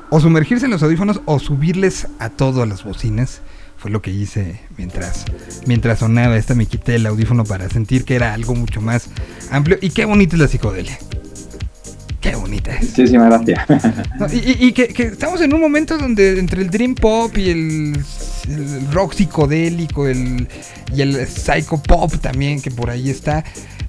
[0.09, 3.41] o sumergirse en los audífonos o subirles a todo a las bocinas.
[3.77, 5.25] Fue lo que hice mientras,
[5.67, 9.09] mientras sonaba esta, me quité el audífono para sentir que era algo mucho más
[9.51, 9.77] amplio.
[9.79, 10.97] Y qué bonita es la psicodelia.
[12.19, 12.89] Qué bonita es.
[12.89, 14.33] Muchísimas gracias.
[14.33, 18.03] y, que, estamos en un momento donde entre el dream pop y el,
[18.91, 20.47] rock psicodélico el,
[20.95, 23.43] y el psycho pop también, que por ahí está,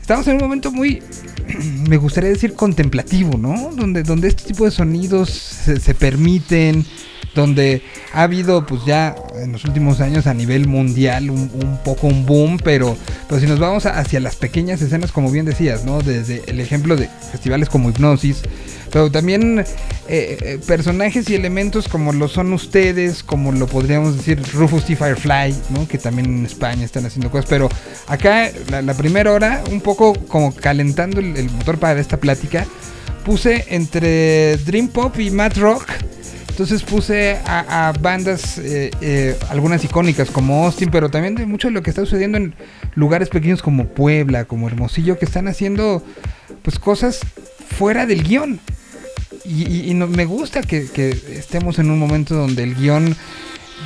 [0.08, 1.02] estamos en un momento muy,
[1.86, 3.72] me gustaría decir, contemplativo, ¿no?
[3.76, 6.86] Donde, donde este tipo de sonidos se, se permiten
[7.34, 7.82] donde
[8.14, 12.58] ha habido pues ya en los últimos años a nivel mundial un, poco un boom,
[12.62, 12.96] pero,
[13.28, 16.00] pero si nos vamos hacia las pequeñas escenas, como bien decías, ¿no?
[16.00, 18.42] Desde el ejemplo de festivales como Hipnosis,
[18.92, 19.64] pero también eh,
[20.08, 24.96] eh, personajes y elementos como lo son ustedes, como lo podríamos decir Rufus T.
[24.96, 25.86] Firefly, ¿no?
[25.86, 27.68] Que también en España están haciendo cosas, pero
[28.06, 32.66] acá la, primera hora, un poco como calentando el, el motor para esta plática,
[33.24, 35.84] puse entre Dream Pop y Mad Rock
[36.58, 41.74] entonces puse a, bandas, eh, eh, algunas icónicas como Austin, pero también de mucho de
[41.74, 42.52] lo que está sucediendo en
[42.96, 46.02] lugares pequeños como Puebla, como Hermosillo, que están haciendo
[46.62, 47.20] pues cosas
[47.76, 48.58] fuera del guion.
[49.44, 50.88] Y, me gusta que,
[51.30, 53.14] estemos en un momento donde el guion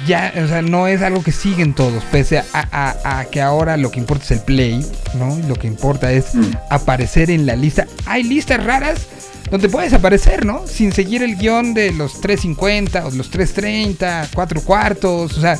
[0.06, 4.00] ya, o sea, no es algo que siguen todos, pese a, que ahora lo que
[4.00, 4.86] importa es el play,
[5.18, 5.38] ¿no?
[5.46, 6.52] Lo que importa es mm.
[6.70, 7.86] aparecer en la lista.
[8.06, 9.08] Hay listas raras
[9.52, 10.66] donde puedes aparecer, ¿no?
[10.66, 15.58] Sin seguir el guion de los 3.50 o los 3.30, 4 cuartos, o sea,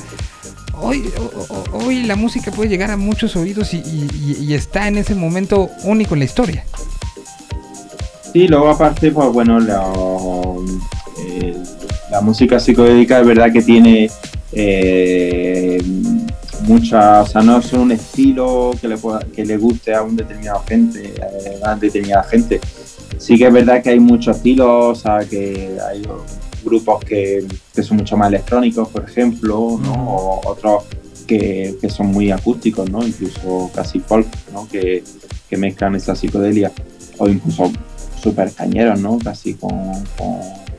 [0.81, 6.21] hoy, la música puede llegar a muchos oídos y, está en ese momento único en
[6.21, 6.65] la historia.
[8.33, 9.87] Sí, luego aparte, pues bueno, la,
[11.29, 11.55] eh,
[12.11, 14.11] la música psicodélica es verdad que tiene
[14.53, 15.83] eh,
[16.63, 18.97] mucha, o sea, no es un estilo que le,
[19.37, 21.13] que le guste a un determinado gente,
[21.63, 22.59] a determinada gente
[23.23, 26.03] sí que es verdad que hay muchos estilos, o sea, que hay
[26.65, 27.47] grupos que,
[27.81, 29.93] son mucho más electrónicos, por ejemplo, ¿no?
[29.93, 30.85] o otros
[31.27, 33.07] que, son muy acústicos, ¿no?
[33.07, 34.69] incluso casi folk, ¿no?
[34.69, 35.05] que,
[35.53, 36.73] mezclan esa psicodelia,
[37.19, 37.71] o incluso
[38.19, 39.19] super cañeros, ¿no?
[39.19, 39.71] casi con,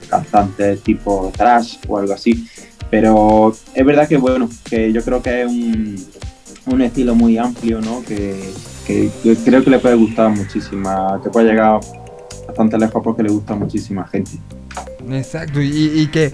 [0.10, 2.48] cantantes tipo trash o algo así.
[2.90, 5.95] Pero es verdad que bueno, que yo creo que es un,
[6.65, 8.03] un estilo muy amplio, ¿no?
[8.03, 8.36] Que,
[8.86, 9.10] que,
[9.44, 11.80] creo que le puede gustar muchísima, que puede llegar
[12.54, 14.32] bastante lejos porque le gusta muchísima gente.
[15.12, 16.32] Exacto, y, que,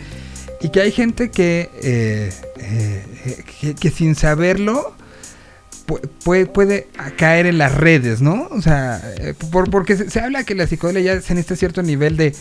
[0.61, 4.93] y que hay gente que, eh, eh, que, sin saberlo
[6.23, 6.87] puede, puede
[7.17, 8.47] caer en las redes, ¿no?
[8.51, 9.33] O sea, eh,
[9.71, 12.35] porque se, se, habla que la psicodelia ya se necesita cierto nivel de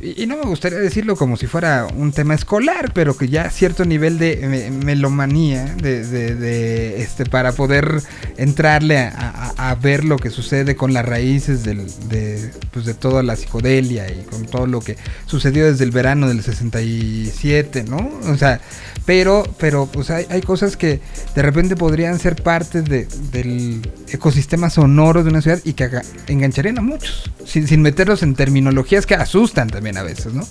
[0.00, 3.84] y, no me gustaría decirlo como si fuera un tema escolar, pero que ya cierto
[3.84, 8.02] nivel de melomanía, de, este, para poder
[8.36, 13.36] entrarle a, ver lo que sucede con las raíces del, de, pues de toda la
[13.36, 14.96] psicodelia y con todo lo que
[15.26, 18.10] sucedió desde el verano del 67, ¿no?
[18.30, 18.60] O sea,
[19.04, 21.00] pero, pero pues hay, hay cosas que
[21.34, 25.88] de repente podrían ser parte de, del ecosistema sonoro de una ciudad y que
[26.26, 30.42] engancharían a muchos, sin, sin meterlos en terminologías que asustan también a veces, ¿no?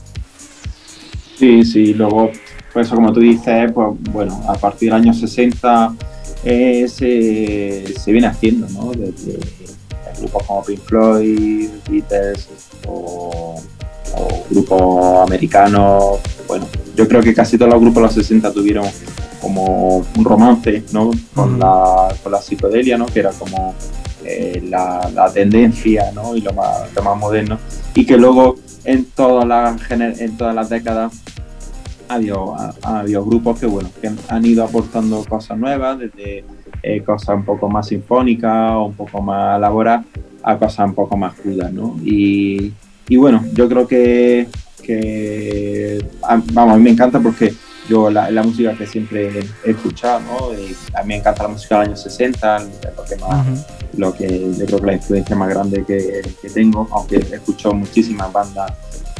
[1.38, 2.32] Sí, sí, luego,
[2.74, 5.94] pues eso como tú dices, pues bueno, a partir del año 60
[6.46, 8.92] eh, se, se, viene haciendo, ¿no?
[8.92, 9.38] Desde
[10.20, 12.48] grupos como Pink Floyd, Beatles
[12.88, 13.62] o,
[14.16, 18.86] o grupos americanos, bueno, yo creo que casi todos los grupos de los 60 tuvieron
[19.42, 21.12] como un romance ¿no?
[21.36, 23.06] con, la, con la psicodelia, ¿no?
[23.06, 23.76] que era como
[24.24, 26.36] eh, la, la, tendencia ¿no?
[26.36, 27.60] y lo más, lo más moderno,
[27.94, 28.56] y que luego
[28.86, 31.14] en todas las, en todas las décadas
[32.08, 36.46] ha habido, ha, habido grupos que, bueno, que han ido aportando cosas nuevas, desde
[36.84, 40.06] eh, cosas un poco más sinfónicas o un poco más elaboradas
[40.44, 41.74] a cosas un poco más crudas.
[41.74, 41.98] ¿no?
[42.04, 42.74] Y,
[43.10, 44.48] y bueno, yo creo que
[44.86, 47.54] que, vamos, a mí me encanta porque
[47.90, 50.54] yo la, la música que siempre he escuchado, ¿no?
[50.54, 53.66] Y a mí me encanta la música del año 60, lo que más,
[53.98, 58.32] lo que yo creo que la influencia más grande que, tengo, aunque he escuchado muchísimas
[58.32, 58.72] bandas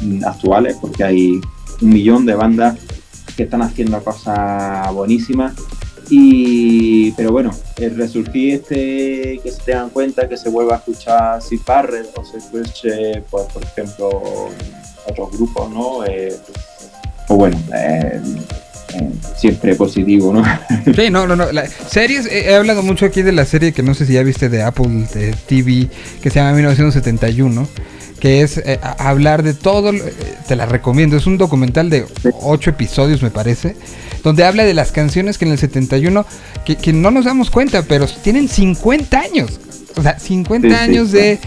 [0.02, 1.42] mm, actuales, porque hay
[1.82, 2.78] un millón de bandas
[3.36, 5.54] que están haciendo cosas buenísimas.
[6.10, 11.42] Y, pero bueno, el resurgir este, que se tengan cuenta, que se vuelva a escuchar
[11.42, 14.50] si Barrett o se escuche, pues, por ejemplo,
[15.08, 16.06] otros grupos, ¿no?
[16.06, 16.36] Eh,
[17.28, 18.22] pues bueno, eh,
[19.00, 20.44] eh, siempre positivo, ¿no?
[20.96, 21.46] Sí, no, no, no.
[21.88, 24.64] series, he hablado mucho aquí de la serie que no sé si ya viste de
[24.64, 25.88] Apple de TV,
[26.22, 27.68] que se llama 1971,
[28.20, 28.62] que es
[28.98, 29.92] hablar de todo,
[30.48, 32.06] te la recomiendo, es un documental de
[32.42, 33.76] ocho episodios me parece,
[34.26, 36.26] donde habla de las canciones que en el 71,
[36.66, 39.60] que, no nos damos cuenta, pero tienen 50 años,
[39.96, 41.40] o sea, 50 años de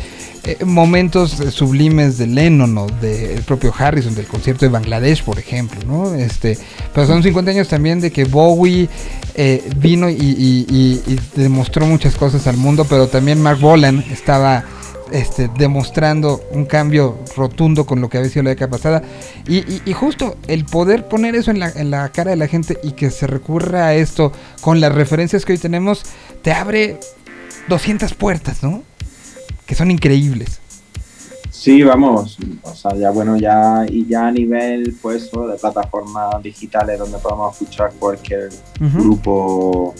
[0.45, 5.79] eh, momentos sublimes de Lennon o del propio Harrison, del concierto de Bangladesh, por ejemplo,
[5.87, 6.15] ¿no?
[6.15, 6.57] Este,
[6.95, 8.89] pero son 50 años también de que Bowie
[9.35, 14.65] eh, vino y, demostró muchas cosas al mundo, pero también Mark Bolan estaba
[15.13, 19.03] este, demostrando un cambio rotundo con lo que había sido la década pasada.
[19.47, 22.93] Y, justo el poder poner eso en la, en la, cara de la gente y
[22.93, 26.05] que se recurra a esto con las referencias que hoy tenemos,
[26.43, 26.99] te abre
[27.69, 28.83] 200 puertas, ¿no?
[29.67, 30.61] Que son increíbles.
[31.51, 36.99] Sí, vamos, o sea, ya bueno, ya y ya a nivel pues de plataformas digitales
[37.01, 39.93] donde podemos escuchar cualquier grupo,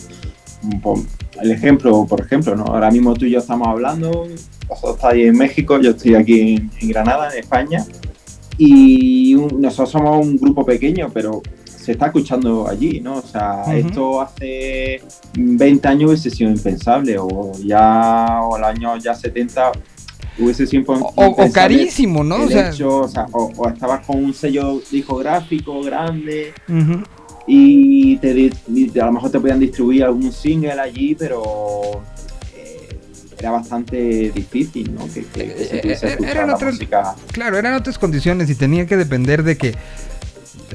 [1.41, 2.63] el ejemplo, por ejemplo, ¿no?
[2.63, 4.27] Ahora mismo tú y yo estamos hablando,
[4.67, 7.85] vosotros estáis en México, yo estoy aquí en, Granada, en España,
[8.57, 11.41] y nosotros somos un grupo pequeño, pero
[11.89, 13.15] se está escuchando allí, ¿no?
[13.15, 15.01] O sea, esto hace
[15.33, 19.71] 20 años hubiese sido impensable, o ya, o el año ya 70
[20.37, 22.43] hubiese sido o, o, carísimo, ¿no?
[22.43, 26.53] O sea, o, sea o, estabas con un sello discográfico grande
[27.47, 28.51] y, te,
[29.01, 32.03] a lo mejor te podían distribuir algún single allí, pero
[33.39, 35.07] era bastante difícil, ¿no?
[35.11, 37.15] Que, que, que se eh, eh, eran otras, música.
[37.31, 39.75] Claro, eran otras condiciones y tenía que depender de que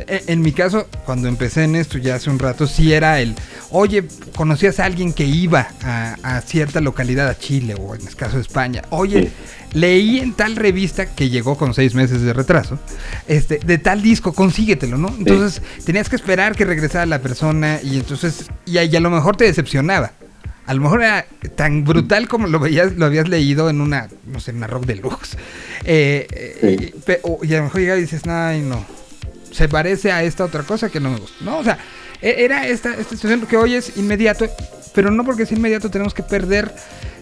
[0.07, 3.35] en mi caso, cuando empecé en esto ya hace un rato, sí era el,
[3.71, 4.05] oye,
[4.35, 8.43] conocías a alguien que iba a, cierta localidad a Chile o en el caso de
[8.43, 9.31] España, oye,
[9.73, 12.79] leí en tal revista que llegó con seis meses de retraso,
[13.27, 15.09] este, de tal disco, consíguetelo, ¿no?
[15.09, 19.37] Entonces tenías que esperar que regresara la persona y entonces, y, y a lo mejor
[19.37, 20.13] te decepcionaba
[20.67, 21.27] a lo mejor era
[21.57, 24.87] tan brutal como lo veías, lo habías leído en una, no sé, en una rock
[24.87, 25.37] deluxe.
[25.85, 26.93] Eh, eh
[27.43, 28.85] y a lo mejor llegas y dices, ay, no.
[29.55, 31.45] Se parece a esta otra cosa que no me gusta.
[31.45, 31.79] No, o sea,
[32.21, 34.47] e, era esta, esta situación que hoy es inmediato,
[34.95, 36.75] pero no porque es inmediato tenemos que perder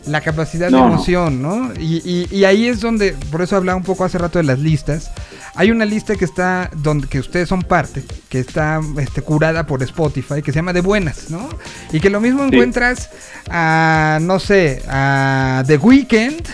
[0.06, 1.72] la capacidad de emoción, ¿no?
[1.78, 5.10] Y, y, ahí es donde, por eso hablaba un poco hace rato de las listas.
[5.54, 9.82] Hay una lista que está, donde que ustedes son parte, que está este, curada por
[9.82, 11.48] Spotify, que se llama De Buenas, ¿no?
[11.92, 13.10] Y que lo mismo encuentras
[13.50, 16.48] a, no sé, a The Weeknd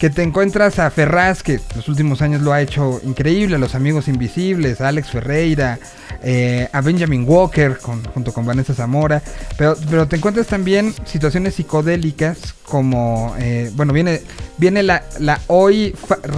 [0.00, 3.74] que te encuentras a Ferraz, que los últimos años lo ha hecho increíble, a los
[3.74, 5.78] Amigos Invisibles, a Alex Ferreira,
[6.22, 9.20] eh, a Benjamin Walker junto con Vanessa Zamora,
[9.58, 14.22] pero, pero te encuentras también situaciones psicodélicas como, eh, bueno, viene,
[14.56, 15.94] viene la, la hoy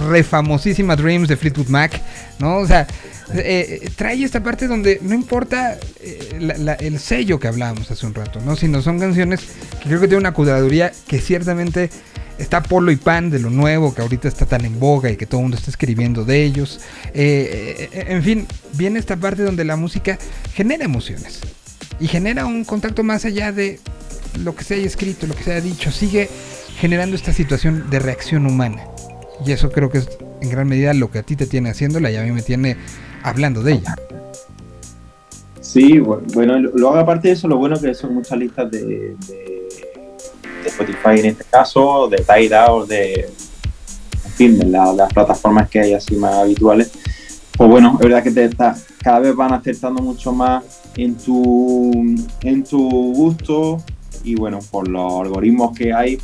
[0.09, 2.01] refamosísima Dreams de Fleetwood Mac,
[2.39, 2.57] ¿no?
[2.57, 2.87] O sea,
[3.33, 8.55] eh, trae esta parte donde no importa el sello que hablábamos hace un rato, ¿no?
[8.55, 9.41] Sino son canciones
[9.81, 11.89] que creo que tienen una curaduría que ciertamente
[12.37, 15.25] Está Polo y Pan de lo nuevo que ahorita está tan en boga y que
[15.25, 16.81] todo el mundo está escribiendo de ellos.
[17.13, 20.17] Eh, eh, en fin, viene esta parte donde la música
[20.53, 21.41] genera emociones
[21.99, 23.79] y genera un contacto más allá de
[24.39, 25.91] lo que se haya escrito, lo que se haya dicho.
[25.91, 26.27] Sigue
[26.79, 28.83] generando esta situación de reacción humana.
[29.45, 30.09] Y eso creo que es
[30.43, 32.77] en gran medida lo que a ti te tiene haciéndola y a mí me tiene
[33.23, 33.95] hablando de ella.
[35.61, 39.15] Sí, bueno, luego aparte de eso, lo bueno que son muchas listas de
[40.65, 43.29] Spotify en este caso, de Tidal, de,
[44.35, 46.91] fin, de las plataformas que hay así más habituales,
[47.55, 50.63] pues bueno, es verdad que te está, cada vez van acertando mucho más
[50.95, 51.91] en tu,
[52.41, 53.81] en tu gusto
[54.23, 56.19] y bueno, por los algoritmos que hay,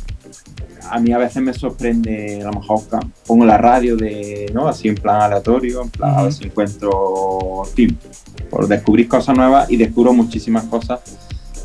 [0.88, 2.82] a mí a veces me sorprende, a lo mejor
[3.26, 4.68] pongo la radio de, ¿no?
[4.68, 7.98] Así en plan aleatorio, en plan a ver si encuentro, en fin,
[8.48, 11.00] por descubrir cosas nuevas y descubro muchísimas cosas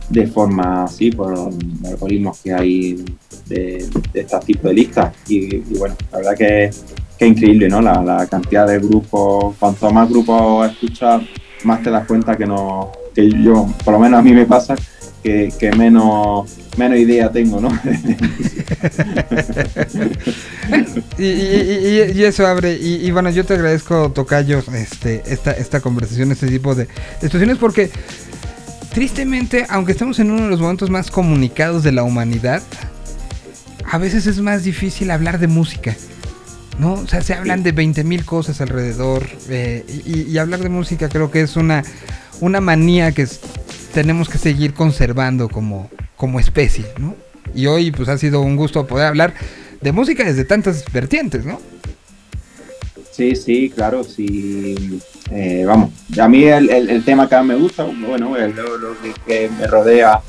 [0.10, 3.04] de forma así, por los algoritmos que hay
[3.48, 5.16] de, de este tipo de listas.
[5.28, 6.70] Y, bueno, la verdad que,
[7.18, 7.82] que es increíble, ¿no?
[7.82, 11.24] La, cantidad de grupos, cuanto más grupos escuchas,
[11.64, 14.76] más te das cuenta que no, que yo, por lo menos a mí me pasa,
[15.26, 17.70] que, menos, menos idea tengo, ¿no?
[21.18, 26.76] y, eso abre, y, bueno, yo te agradezco, Tocayo, este, esta, esta conversación, este tipo
[26.76, 26.88] de,
[27.22, 27.90] situaciones, porque
[28.94, 32.62] tristemente, aunque estamos en uno de los momentos más comunicados de la humanidad,
[33.90, 35.96] a veces es más difícil hablar de música.
[36.78, 36.96] ¿No?
[36.96, 39.26] O sea, se hablan de 20.000 cosas alrededor.
[39.48, 41.84] Eh, y, hablar de música creo que es una,
[42.42, 43.26] una manía que
[43.96, 47.16] tenemos que seguir conservando como, como especie, ¿no?
[47.56, 49.34] Y hoy pues ha sido un gusto poder hablar
[49.80, 51.62] de música desde tantas vertientes, ¿no?
[53.10, 55.00] Sí, sí, claro, sí.
[55.32, 59.66] Eh, vamos, a mí el, tema que más me gusta, bueno, es lo, que, me
[59.66, 60.20] rodea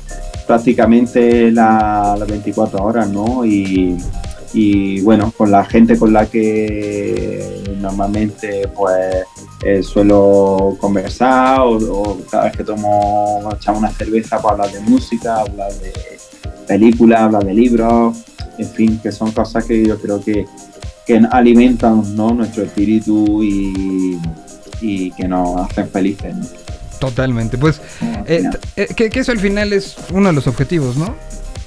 [0.47, 3.43] prácticamente las 24 horas, ¿no?
[3.43, 9.25] Y, bueno, con la gente con la que normalmente pues
[9.63, 15.41] eh, suelo conversar o, cada vez que tomo, echamos una cerveza para hablar de música,
[15.41, 15.93] hablar de
[16.67, 18.17] películas, hablar de libros,
[18.57, 20.45] en fin, que son cosas que yo creo que,
[21.05, 22.31] que alimentan ¿no?
[22.31, 24.19] nuestro espíritu y,
[24.81, 26.35] y que nos hacen felices.
[26.99, 27.79] Totalmente, pues
[28.25, 31.15] eh, eh, que, eso al final es uno de los objetivos, ¿no?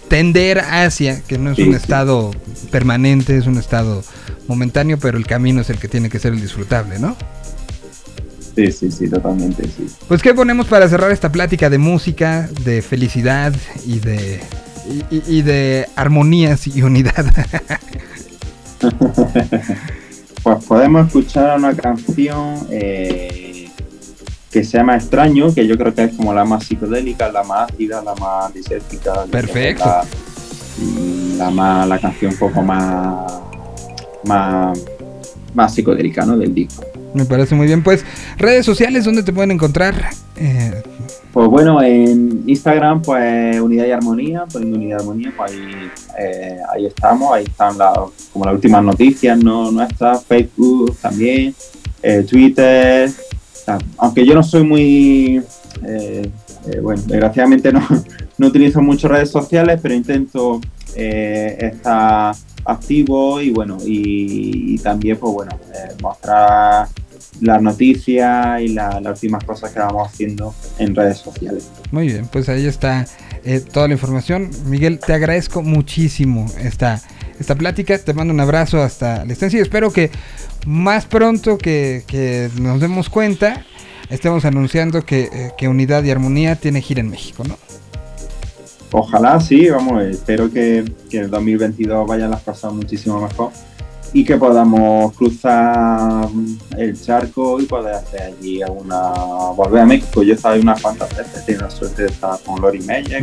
[0.08, 2.32] Tender hacia, que no es un estado
[2.72, 4.02] permanente, es un estado
[4.48, 7.16] momentáneo, pero el camino es el que tiene que ser el disfrutable, ¿no?
[8.60, 9.86] Sí, sí, sí, totalmente, sí.
[10.06, 13.54] Pues, ¿qué ponemos para cerrar esta plática de música, de felicidad
[13.86, 14.40] y de,
[15.10, 17.24] y, de armonías y unidad?
[20.42, 23.70] pues podemos escuchar una canción eh,
[24.50, 27.70] que se llama Extraño, que yo creo que es como la más psicodélica, la más
[27.70, 29.24] ácida, la más disértica.
[29.30, 29.90] Perfecto.
[31.38, 33.40] La, más, la canción un poco más,
[34.24, 34.78] más,
[35.54, 36.36] más psicodélica ¿no?
[36.36, 36.84] del disco.
[37.14, 37.82] Me parece muy bien.
[37.82, 38.04] Pues,
[38.38, 39.94] redes sociales, ¿dónde te pueden encontrar?
[40.36, 40.82] Eh,
[41.32, 46.58] pues bueno, en Instagram, pues Unidad y Armonía, poniendo Unidad y Armonía, pues ahí, eh,
[46.72, 47.96] ahí estamos, ahí están las,
[48.32, 49.70] como las últimas noticias ¿no?
[49.70, 51.54] nuestras, Facebook también,
[52.02, 53.10] eh, Twitter,
[53.96, 55.42] aunque yo no soy muy,
[56.82, 57.86] bueno, desgraciadamente no,
[58.38, 60.60] no utilizo muchas redes sociales, pero intento
[60.96, 62.34] estar
[62.64, 65.52] activo y bueno, y, también pues bueno,
[66.02, 66.88] mostrar
[67.40, 71.70] las noticias y las últimas cosas que vamos haciendo en redes sociales.
[71.90, 73.06] Muy bien, pues ahí está
[73.44, 74.50] eh, toda la información.
[74.66, 77.00] Miguel, te agradezco muchísimo esta,
[77.38, 77.98] esta plática.
[77.98, 80.10] Te mando un abrazo hasta la estancia y espero que
[80.66, 83.64] más pronto que, nos demos cuenta
[84.10, 87.56] estemos anunciando que, eh, que, Unidad y Armonía tiene gira en México, ¿no?
[88.92, 93.52] Ojalá sí, vamos, espero que, que el 2022 vayan las cosas muchísimo mejor
[94.12, 96.28] y que podamos cruzar
[96.76, 99.12] el charco y poder hacer allí alguna.
[99.56, 100.22] volver a México.
[100.22, 103.22] Yo he estado unas cuantas veces, tengo la suerte de estar con Lori Meyer,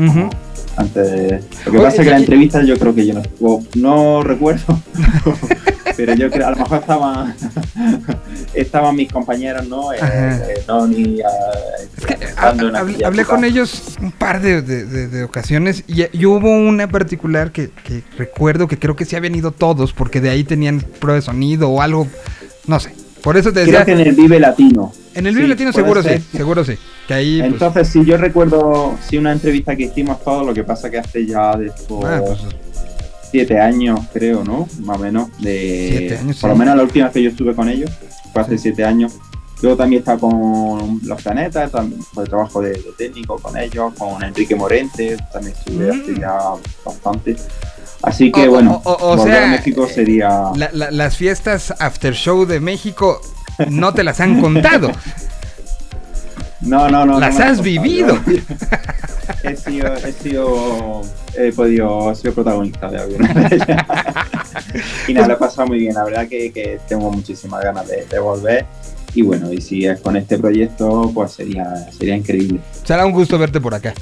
[0.77, 4.79] antes Lo que pasa es que la entrevista yo creo que yo no, no recuerdo,
[5.97, 7.35] pero yo creo, a lo mejor estaban,
[8.53, 9.91] estaban mis compañeros, ¿no?
[9.91, 11.19] Eh, eh, Noni,
[12.37, 17.71] hablé, hablé con ellos un par de, ocasiones y, hubo una particular que,
[18.17, 21.69] recuerdo que creo que sí habían ido todos porque de ahí tenían prueba de sonido
[21.69, 22.07] o algo,
[22.67, 22.93] no sé.
[23.23, 23.83] Por eso te decía.
[23.83, 24.93] Creo que en el Vive Latino.
[25.15, 26.77] En el Vive Latino seguro sí, seguro sí.
[27.07, 30.63] Que ahí, pues, Entonces, sí, yo recuerdo, sí, una entrevista que hicimos todos, lo que
[30.63, 32.39] pasa que hace ya de estos ah, pues,
[33.37, 34.67] siete años, creo, ¿no?
[34.81, 35.29] Más o menos.
[35.39, 37.91] De, siete años, Por lo menos la última vez que yo estuve con ellos,
[38.33, 39.13] fue hace siete años.
[39.61, 44.23] Luego también está con Los Planetas, también fue el trabajo de, técnico con ellos, con
[44.23, 46.01] Enrique Morente, también estuve mm.
[46.01, 46.37] hace ya
[46.83, 47.35] bastante.
[48.01, 50.51] Así que bueno, o, sea, México sería.
[50.73, 53.21] las fiestas after show de México
[53.69, 54.91] no te las han contado.
[56.67, 57.19] No, no, no.
[57.19, 58.19] Las has vivido.
[59.43, 61.01] he sido, he sido,
[61.37, 63.49] he podido, he sido protagonista de alguna
[65.07, 65.93] y nada, lo he pasado muy bien.
[65.93, 68.65] La verdad que, que tengo muchísimas ganas de, de, volver.
[69.17, 72.59] Y bueno, y si es con este proyecto, pues sería, sería increíble.
[72.83, 73.95] Será un gusto verte por acá.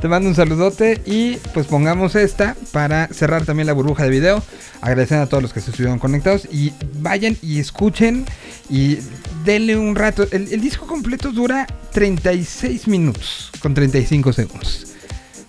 [0.00, 4.44] Te mando un saludote y pues pongamos esta para cerrar también la burbuja de video.
[4.80, 8.24] Agradeciendo a todos los que se estuvieron conectados y vayan y escuchen
[8.68, 8.98] y
[9.44, 10.24] denle un rato.
[10.30, 14.86] El, disco completo dura 36 minutos con 35 segundos.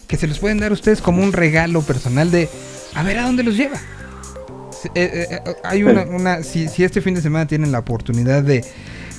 [0.08, 2.50] Que se los pueden dar ustedes como un regalo personal de
[2.96, 3.80] a ver a dónde los lleva.
[4.84, 8.66] Eh, eh, eh, hay una, si, si este fin de semana tienen la oportunidad de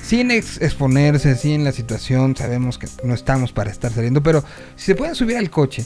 [0.03, 4.43] sin exponerse, sin la situación, sabemos que no estamos para estar saliendo, pero
[4.75, 5.85] si se pueden subir al coche,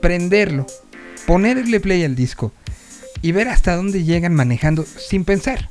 [0.00, 0.66] prenderlo,
[1.26, 2.52] ponerle play al disco
[3.22, 5.70] y ver hasta dónde llegan manejando sin pensar.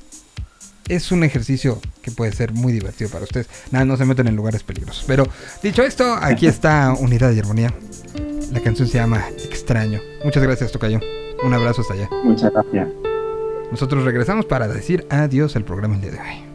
[0.87, 3.49] Es un ejercicio que puede ser muy divertido para ustedes.
[3.71, 5.03] Nada, no se meten en lugares peligrosos.
[5.07, 5.27] Pero
[5.63, 7.73] dicho esto, aquí está Unidad y Armonía.
[8.51, 9.99] La canción se llama Extraño.
[10.23, 10.99] Muchas gracias, Tocayo.
[11.43, 12.07] Un abrazo hasta allá.
[12.23, 12.87] Muchas gracias.
[13.71, 16.54] Nosotros regresamos para decir adiós al programa el día de hoy.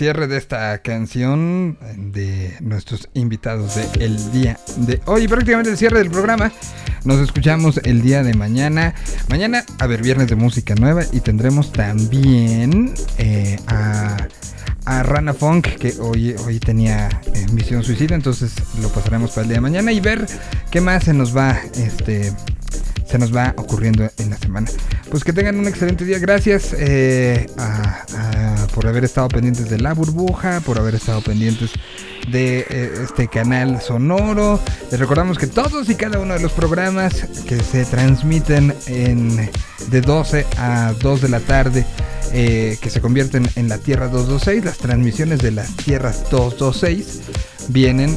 [0.00, 5.28] Cierre de esta canción de nuestros invitados de el día de hoy.
[5.28, 6.50] Prácticamente el cierre del programa.
[7.04, 8.94] Nos escuchamos el día de mañana.
[9.28, 11.02] Mañana, a ver, viernes de música nueva.
[11.12, 14.16] Y tendremos también eh, a,
[14.86, 18.14] a, Rana Funk, que hoy, hoy tenía eh, misión suicida.
[18.14, 20.26] Entonces lo pasaremos para el día de mañana y ver
[20.70, 22.32] qué más se nos va este
[23.10, 24.70] se nos va ocurriendo en la semana.
[25.10, 26.18] Pues que tengan un excelente día.
[26.18, 27.48] Gracias eh,
[28.72, 31.72] por haber estado pendientes de la burbuja, por haber estado pendientes
[32.30, 34.60] de eh, este canal sonoro.
[34.90, 39.50] Les recordamos que todos y cada uno de los programas que se transmiten en,
[39.88, 41.84] de 12 a 2 de la tarde,
[42.32, 47.22] eh, que se convierten en la Tierra 226, las transmisiones de las Tierras 226
[47.68, 48.16] vienen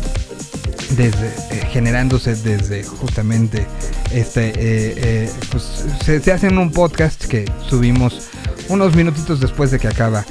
[0.96, 3.66] desde, eh, generándose desde justamente
[4.12, 4.54] este, eh,
[4.98, 8.30] eh, pues se, se hace en un podcast que subimos
[8.70, 10.26] unos minutitos después de que acaba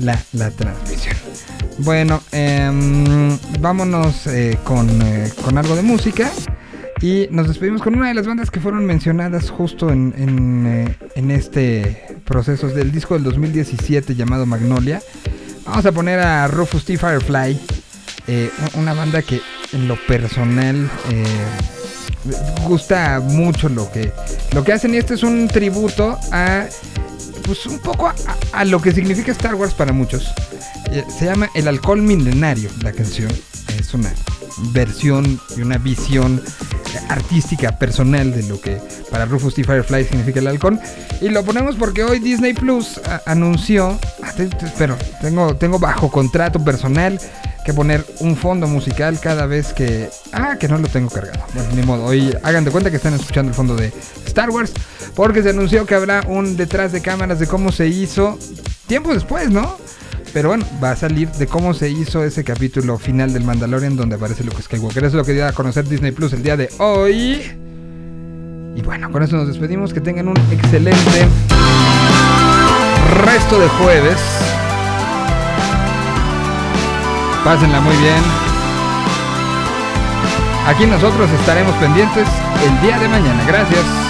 [0.00, 1.16] la, la transmisión.
[1.78, 4.24] Bueno, em, vámonos
[4.64, 4.88] con,
[5.44, 6.28] con, algo de música
[7.00, 11.30] y nos despedimos con una de las bandas que fueron mencionadas justo en, en, en
[11.30, 15.00] este proceso del disco del 2017 llamado Magnolia.
[15.64, 16.96] Vamos a poner a Rufus T.
[16.96, 17.60] Firefly,
[18.74, 19.40] una banda que
[19.72, 21.24] en lo personal eh,
[22.66, 24.12] gusta mucho lo que,
[24.52, 26.66] lo que hacen y este es un tributo a
[27.44, 28.12] pues un poco
[28.52, 30.30] a, lo que significa Star Wars para muchos.
[30.90, 33.30] Eh, se llama El alcohol milenario la canción.
[33.78, 34.12] Es una
[34.72, 36.42] versión y una visión
[37.08, 38.80] artística personal de lo que
[39.10, 39.64] para Rufus T.
[39.64, 40.80] Firefly significa el halcón.
[41.20, 44.32] Y lo ponemos porque hoy Disney Plus anunció, ah,
[44.76, 47.20] pero tengo, tengo bajo contrato personal
[47.64, 50.08] que poner un fondo musical cada vez que...
[50.32, 51.40] Ah, que no lo tengo cargado.
[51.74, 52.04] Ni modo.
[52.04, 53.92] Hoy hagan de cuenta que están escuchando el fondo de
[54.26, 54.72] Star Wars.
[55.14, 58.38] Porque se anunció que habrá un detrás de cámaras de cómo se hizo
[58.86, 59.76] tiempo después, ¿no?
[60.32, 64.16] Pero bueno, va a salir de cómo se hizo ese capítulo final del Mandalorian donde
[64.16, 65.04] aparece Luke Skywalker.
[65.04, 67.42] Eso es lo que dio a conocer Disney Plus el día de hoy.
[68.76, 69.92] Y bueno, con eso nos despedimos.
[69.92, 71.26] Que tengan un excelente
[73.24, 74.18] resto de jueves.
[77.44, 78.22] Pásenla muy bien.
[80.66, 82.28] Aquí nosotros estaremos pendientes
[82.62, 83.42] el día de mañana.
[83.46, 84.07] Gracias.